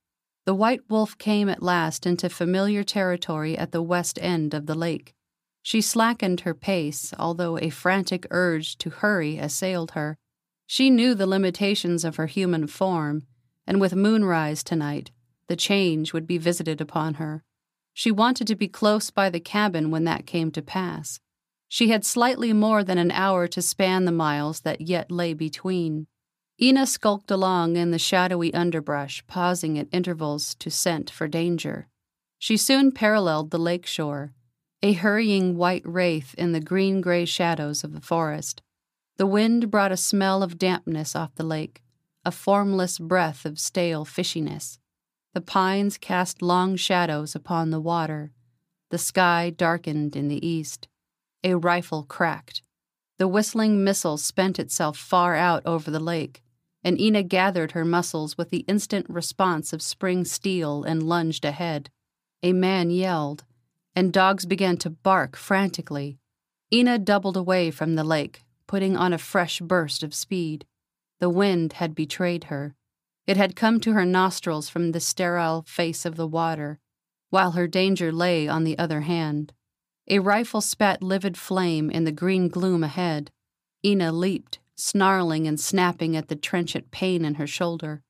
The 0.46 0.56
white 0.56 0.90
wolf 0.90 1.18
came 1.18 1.50
at 1.50 1.62
last 1.62 2.06
into 2.06 2.30
familiar 2.30 2.84
territory 2.84 3.58
at 3.58 3.72
the 3.72 3.82
west 3.82 4.18
end 4.22 4.54
of 4.54 4.66
the 4.66 4.76
lake. 4.76 5.14
She 5.62 5.82
slackened 5.82 6.42
her 6.42 6.54
pace, 6.54 7.14
although 7.20 7.58
a 7.58 7.70
frantic 7.70 8.26
urge 8.32 8.78
to 8.78 8.90
hurry 8.90 9.38
assailed 9.38 9.92
her. 9.92 10.18
She 10.66 10.90
knew 10.90 11.14
the 11.14 11.28
limitations 11.28 12.06
of 12.06 12.16
her 12.16 12.28
human 12.28 12.68
form, 12.68 13.24
and 13.66 13.82
with 13.82 13.96
moonrise 13.96 14.64
tonight, 14.64 15.12
the 15.48 15.56
change 15.56 16.14
would 16.14 16.28
be 16.28 16.38
visited 16.38 16.80
upon 16.80 17.16
her. 17.16 17.44
She 17.98 18.12
wanted 18.12 18.46
to 18.46 18.56
be 18.56 18.68
close 18.68 19.10
by 19.10 19.32
the 19.32 19.40
cabin 19.40 19.90
when 19.90 20.04
that 20.04 20.28
came 20.28 20.52
to 20.52 20.62
pass. 20.62 21.20
She 21.68 21.90
had 21.90 22.06
slightly 22.06 22.54
more 22.54 22.84
than 22.84 23.00
an 23.00 23.10
hour 23.10 23.48
to 23.48 23.60
span 23.60 24.06
the 24.06 24.12
miles 24.12 24.60
that 24.60 24.82
yet 24.82 25.10
lay 25.10 25.34
between. 25.34 26.06
Ina 26.62 26.86
skulked 26.86 27.32
along 27.32 27.76
in 27.76 27.90
the 27.90 27.98
shadowy 27.98 28.54
underbrush, 28.54 29.26
pausing 29.26 29.80
at 29.80 29.88
intervals 29.92 30.54
to 30.60 30.70
scent 30.70 31.10
for 31.10 31.28
danger. 31.28 31.88
She 32.38 32.56
soon 32.56 32.92
paralleled 32.92 33.50
the 33.50 33.58
lake 33.58 33.88
shore, 33.88 34.32
a 34.84 34.94
hurrying 34.94 35.58
white 35.58 35.82
wraith 35.84 36.36
in 36.36 36.52
the 36.52 36.62
green 36.62 37.02
gray 37.02 37.26
shadows 37.26 37.84
of 37.84 37.94
the 37.94 38.00
forest. 38.00 38.62
The 39.16 39.26
wind 39.26 39.72
brought 39.72 39.92
a 39.92 39.98
smell 39.98 40.44
of 40.44 40.60
dampness 40.60 41.16
off 41.16 41.34
the 41.34 41.44
lake, 41.44 41.82
a 42.24 42.30
formless 42.32 43.00
breath 43.00 43.44
of 43.44 43.58
stale 43.58 44.06
fishiness. 44.06 44.78
The 45.34 45.42
pines 45.42 45.98
cast 45.98 46.42
long 46.42 46.76
shadows 46.76 47.36
upon 47.36 47.70
the 47.70 47.80
water. 47.80 48.32
The 48.90 48.98
sky 48.98 49.50
darkened 49.50 50.16
in 50.16 50.28
the 50.28 50.46
east. 50.46 50.88
A 51.44 51.56
rifle 51.56 52.04
cracked. 52.04 52.62
The 53.18 53.28
whistling 53.28 53.84
missile 53.84 54.18
spent 54.18 54.60
itself 54.60 54.98
far 54.98 55.36
out 55.36 55.64
over 55.66 55.92
the 55.92 56.00
lake 56.00 56.44
and 56.88 57.02
Ina 57.02 57.24
gathered 57.24 57.74
her 57.74 57.84
muscles 57.84 58.38
with 58.38 58.50
the 58.50 58.64
instant 58.66 59.06
response 59.10 59.74
of 59.74 59.82
spring 59.82 60.24
steel 60.24 60.86
and 60.86 61.04
lunged 61.04 61.44
ahead. 61.44 61.90
A 62.42 62.54
man 62.54 62.90
yelled, 62.92 63.44
and 63.94 64.14
dogs 64.14 64.46
began 64.46 64.78
to 64.78 64.90
bark 64.90 65.36
frantically. 65.36 66.18
Ina 66.72 67.00
doubled 67.00 67.36
away 67.36 67.72
from 67.72 67.96
the 67.96 68.06
lake, 68.06 68.46
putting 68.68 68.96
on 68.96 69.12
a 69.12 69.18
fresh 69.18 69.60
burst 69.60 70.02
of 70.02 70.14
speed. 70.14 70.66
The 71.20 71.30
wind 71.30 71.74
had 71.74 71.94
betrayed 71.94 72.46
her. 72.46 72.74
It 73.28 73.36
had 73.36 73.58
come 73.58 73.82
to 73.82 73.92
her 73.92 74.06
nostrils 74.06 74.70
from 74.70 74.94
the 74.94 75.02
sterile 75.02 75.64
face 75.68 76.06
of 76.06 76.16
the 76.16 76.28
water, 76.28 76.80
while 77.30 77.52
her 77.52 77.68
danger 77.68 78.12
lay 78.12 78.48
on 78.48 78.64
the 78.64 78.78
other 78.80 79.02
hand. 79.02 79.54
A 80.08 80.20
rifle 80.20 80.62
spat 80.62 81.04
livid 81.04 81.38
flame 81.38 81.92
in 81.92 82.06
the 82.06 82.14
green 82.14 82.48
gloom 82.48 82.86
ahead. 82.86 83.30
Ina 83.84 84.14
leaped, 84.14 84.60
snarling 84.76 85.46
and 85.46 85.60
snapping 85.60 86.16
at 86.16 86.30
the 86.30 86.38
trenchant 86.38 86.90
pain 86.90 87.26
in 87.26 87.36
her 87.36 87.48
shoulder. 87.48 88.02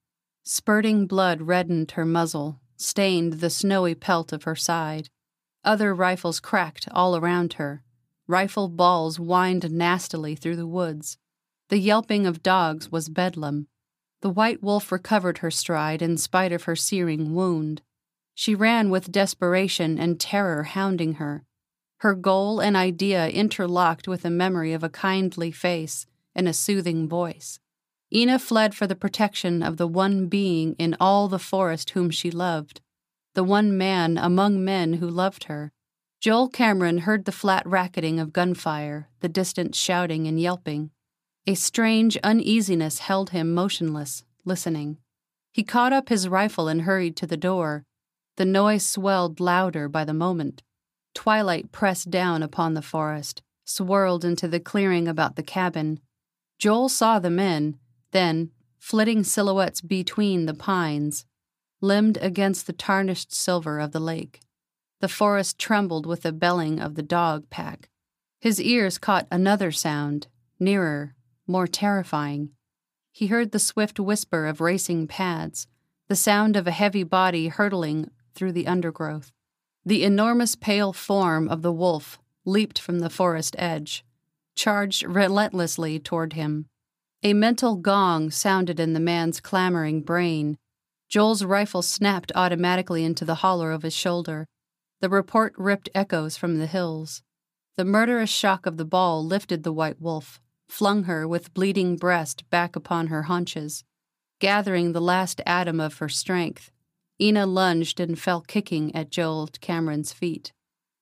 Spurting 0.43 1.07
blood 1.07 1.41
reddened 1.41 1.91
her 1.91 2.05
muzzle, 2.05 2.59
stained 2.77 3.33
the 3.33 3.49
snowy 3.49 3.95
pelt 3.95 4.31
of 4.31 4.43
her 4.43 4.55
side. 4.55 5.09
Other 5.63 5.95
rifles 5.95 6.39
cracked 6.39 6.87
all 6.91 7.17
around 7.17 7.53
her. 7.53 7.83
Rifle 8.27 8.69
balls 8.69 9.17
whined 9.17 9.71
nastily 9.71 10.35
through 10.35 10.57
the 10.57 10.67
woods. 10.67 11.17
The 11.69 11.79
yelping 11.79 12.27
of 12.27 12.43
dogs 12.43 12.91
was 12.91 13.09
bedlam. 13.09 13.67
The 14.21 14.29
white 14.29 14.63
wolf 14.63 14.91
recovered 14.91 15.39
her 15.39 15.51
stride 15.51 16.01
in 16.01 16.17
spite 16.17 16.51
of 16.51 16.63
her 16.63 16.75
searing 16.75 17.35
wound. 17.35 17.81
She 18.33 18.55
ran 18.55 18.89
with 18.89 19.11
desperation 19.11 19.99
and 19.99 20.19
terror 20.19 20.63
hounding 20.63 21.13
her. 21.15 21.43
Her 22.01 22.13
goal 22.13 22.59
and 22.59 22.75
idea 22.75 23.27
interlocked 23.27 24.07
with 24.07 24.25
a 24.25 24.29
memory 24.29 24.73
of 24.73 24.83
a 24.83 24.89
kindly 24.89 25.51
face 25.51 26.05
and 26.35 26.47
a 26.47 26.53
soothing 26.53 27.07
voice. 27.07 27.59
Eena 28.13 28.39
fled 28.39 28.73
for 28.73 28.87
the 28.87 28.95
protection 28.95 29.61
of 29.61 29.77
the 29.77 29.87
one 29.87 30.27
being 30.27 30.75
in 30.79 30.95
all 30.99 31.27
the 31.27 31.39
forest 31.39 31.91
whom 31.91 32.09
she 32.09 32.31
loved, 32.31 32.81
the 33.33 33.43
one 33.43 33.77
man 33.77 34.17
among 34.17 34.63
men 34.63 34.93
who 34.93 35.09
loved 35.09 35.45
her. 35.45 35.71
Joel 36.19 36.47
Cameron 36.47 36.99
heard 36.99 37.25
the 37.25 37.31
flat 37.31 37.65
racketing 37.67 38.19
of 38.19 38.33
gunfire, 38.33 39.09
the 39.19 39.29
distant 39.29 39.75
shouting 39.75 40.27
and 40.27 40.39
yelping. 40.39 40.91
A 41.49 41.55
strange 41.55 42.17
uneasiness 42.25 42.99
held 42.99 43.29
him 43.29 43.53
motionless, 43.53 44.25
listening. 44.43 44.97
He 45.53 45.63
caught 45.63 45.93
up 45.93 46.09
his 46.09 46.27
rifle 46.27 46.67
and 46.67 46.81
hurried 46.81 47.15
to 47.17 47.25
the 47.25 47.37
door. 47.37 47.85
The 48.35 48.43
noise 48.43 48.85
swelled 48.85 49.39
louder 49.39 49.87
by 49.87 50.03
the 50.03 50.13
moment. 50.13 50.61
Twilight 51.15 51.71
pressed 51.71 52.11
down 52.11 52.43
upon 52.43 52.73
the 52.73 52.81
forest, 52.81 53.41
swirled 53.63 54.25
into 54.25 54.49
the 54.49 54.59
clearing 54.59 55.07
about 55.07 55.37
the 55.37 55.41
cabin. 55.41 56.01
Joel 56.59 56.89
saw 56.89 57.17
the 57.17 57.29
men, 57.29 57.79
then, 58.11 58.51
flitting 58.77 59.23
silhouettes 59.23 59.79
between 59.79 60.47
the 60.47 60.53
pines, 60.53 61.25
limned 61.79 62.17
against 62.17 62.67
the 62.67 62.73
tarnished 62.73 63.33
silver 63.33 63.79
of 63.79 63.93
the 63.93 64.01
lake. 64.01 64.41
The 64.99 65.07
forest 65.07 65.57
trembled 65.57 66.05
with 66.05 66.23
the 66.23 66.33
belling 66.33 66.81
of 66.81 66.95
the 66.95 67.03
dog 67.03 67.49
pack. 67.49 67.89
His 68.41 68.61
ears 68.61 68.97
caught 68.97 69.27
another 69.31 69.71
sound, 69.71 70.27
nearer, 70.59 71.15
more 71.47 71.67
terrifying. 71.67 72.51
He 73.11 73.27
heard 73.27 73.51
the 73.51 73.59
swift 73.59 73.99
whisper 73.99 74.45
of 74.45 74.61
racing 74.61 75.07
pads, 75.07 75.67
the 76.07 76.15
sound 76.15 76.55
of 76.55 76.67
a 76.67 76.71
heavy 76.71 77.03
body 77.03 77.47
hurtling 77.47 78.11
through 78.35 78.51
the 78.51 78.67
undergrowth. 78.67 79.31
The 79.85 80.03
enormous 80.03 80.55
pale 80.55 80.93
form 80.93 81.47
of 81.49 81.61
the 81.61 81.71
wolf 81.71 82.19
leaped 82.45 82.79
from 82.79 82.99
the 82.99 83.09
forest 83.09 83.55
edge, 83.57 84.05
charged 84.55 85.03
relentlessly 85.03 85.99
toward 85.99 86.33
him. 86.33 86.67
A 87.23 87.33
mental 87.33 87.75
gong 87.75 88.29
sounded 88.29 88.79
in 88.79 88.93
the 88.93 88.99
man's 88.99 89.39
clamoring 89.39 90.01
brain. 90.01 90.57
Joel's 91.09 91.43
rifle 91.43 91.81
snapped 91.81 92.31
automatically 92.35 93.03
into 93.03 93.25
the 93.25 93.35
hollow 93.35 93.67
of 93.67 93.81
his 93.81 93.93
shoulder. 93.93 94.45
The 95.01 95.09
report 95.09 95.53
ripped 95.57 95.89
echoes 95.95 96.37
from 96.37 96.57
the 96.57 96.67
hills. 96.67 97.23
The 97.75 97.85
murderous 97.85 98.29
shock 98.29 98.65
of 98.65 98.77
the 98.77 98.85
ball 98.85 99.25
lifted 99.25 99.63
the 99.63 99.73
white 99.73 100.01
wolf, 100.01 100.39
flung 100.69 101.03
her 101.03 101.27
with 101.27 101.53
bleeding 101.53 101.95
breast 101.95 102.49
back 102.49 102.75
upon 102.75 103.07
her 103.07 103.23
haunches. 103.23 103.83
Gathering 104.39 104.91
the 104.91 105.01
last 105.01 105.41
atom 105.45 105.79
of 105.79 105.97
her 105.97 106.09
strength, 106.09 106.71
Eena 107.19 107.47
lunged 107.47 107.99
and 107.99 108.19
fell 108.19 108.41
kicking 108.41 108.93
at 108.95 109.09
Joel 109.09 109.49
Cameron's 109.59 110.13
feet. 110.13 110.53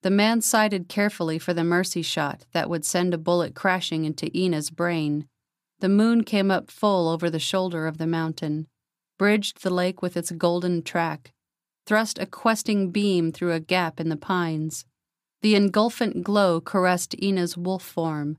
The 0.03 0.09
man 0.11 0.41
sighted 0.41 0.87
carefully 0.87 1.39
for 1.39 1.53
the 1.53 1.63
mercy 1.63 2.01
shot 2.01 2.45
that 2.53 2.69
would 2.69 2.85
send 2.85 3.13
a 3.13 3.17
bullet 3.17 3.55
crashing 3.55 4.05
into 4.05 4.27
Eena's 4.27 4.69
brain. 4.69 5.27
The 5.79 5.89
moon 5.89 6.23
came 6.23 6.51
up 6.51 6.71
full 6.71 7.09
over 7.09 7.29
the 7.29 7.39
shoulder 7.39 7.87
of 7.87 7.97
the 7.97 8.07
mountain, 8.07 8.67
bridged 9.17 9.63
the 9.63 9.69
lake 9.69 10.01
with 10.01 10.15
its 10.15 10.31
golden 10.31 10.83
track, 10.83 11.33
thrust 11.85 12.19
a 12.19 12.25
questing 12.25 12.91
beam 12.91 13.31
through 13.31 13.51
a 13.51 13.59
gap 13.59 13.99
in 13.99 14.09
the 14.09 14.15
pines. 14.15 14.85
The 15.41 15.55
engulfant 15.55 16.23
glow 16.23 16.61
caressed 16.61 17.15
Eena's 17.17 17.57
wolf 17.57 17.83
form. 17.83 18.37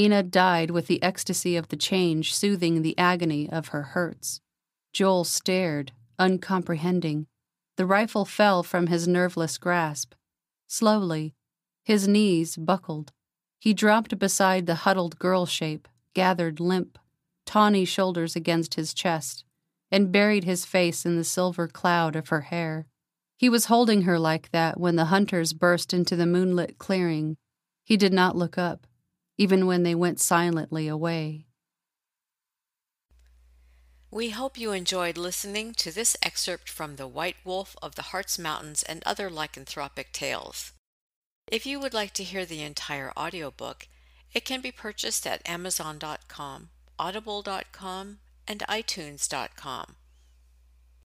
Eena 0.00 0.22
died 0.22 0.70
with 0.70 0.86
the 0.86 1.02
ecstasy 1.02 1.56
of 1.56 1.68
the 1.68 1.76
change 1.76 2.34
soothing 2.34 2.80
the 2.80 2.96
agony 2.96 3.50
of 3.50 3.68
her 3.68 3.82
hurts. 3.82 4.40
Joel 4.94 5.24
stared, 5.24 5.92
uncomprehending. 6.18 7.26
The 7.76 7.84
rifle 7.84 8.24
fell 8.24 8.62
from 8.62 8.86
his 8.86 9.06
nerveless 9.06 9.58
grasp. 9.58 10.14
Slowly, 10.66 11.34
his 11.84 12.08
knees 12.08 12.56
buckled. 12.56 13.12
He 13.58 13.74
dropped 13.74 14.18
beside 14.18 14.64
the 14.64 14.86
huddled 14.86 15.18
girl 15.18 15.44
shape, 15.44 15.86
gathered 16.14 16.60
limp, 16.60 16.98
tawny 17.44 17.84
shoulders 17.84 18.34
against 18.34 18.76
his 18.76 18.94
chest, 18.94 19.44
and 19.90 20.10
buried 20.12 20.44
his 20.44 20.64
face 20.64 21.04
in 21.04 21.16
the 21.16 21.24
silver 21.24 21.68
cloud 21.68 22.16
of 22.16 22.28
her 22.28 22.42
hair. 22.42 22.86
He 23.36 23.50
was 23.50 23.66
holding 23.66 24.02
her 24.02 24.18
like 24.18 24.50
that 24.52 24.80
when 24.80 24.96
the 24.96 25.06
hunters 25.06 25.52
burst 25.52 25.92
into 25.92 26.16
the 26.16 26.26
moonlit 26.26 26.78
clearing. 26.78 27.36
He 27.84 27.98
did 27.98 28.14
not 28.14 28.34
look 28.34 28.56
up, 28.56 28.86
even 29.40 29.64
when 29.66 29.84
they 29.84 29.94
went 29.94 30.20
silently 30.20 30.86
away. 30.86 31.46
We 34.10 34.30
hope 34.30 34.58
you 34.58 34.72
enjoyed 34.72 35.16
listening 35.16 35.72
to 35.78 35.90
this 35.90 36.14
excerpt 36.22 36.68
from 36.68 36.96
The 36.96 37.08
White 37.08 37.36
Wolf 37.42 37.74
of 37.80 37.94
the 37.94 38.10
Hartz 38.12 38.38
Mountains 38.38 38.82
and 38.82 39.02
Other 39.06 39.30
Lycanthropic 39.30 40.12
Tales. 40.12 40.72
If 41.46 41.64
you 41.64 41.80
would 41.80 41.94
like 41.94 42.12
to 42.14 42.22
hear 42.22 42.44
the 42.44 42.60
entire 42.60 43.14
audiobook, 43.16 43.88
it 44.34 44.44
can 44.44 44.60
be 44.60 44.70
purchased 44.70 45.26
at 45.26 45.48
Amazon.com, 45.48 46.68
Audible.com, 46.98 48.18
and 48.46 48.60
iTunes.com. 48.68 49.96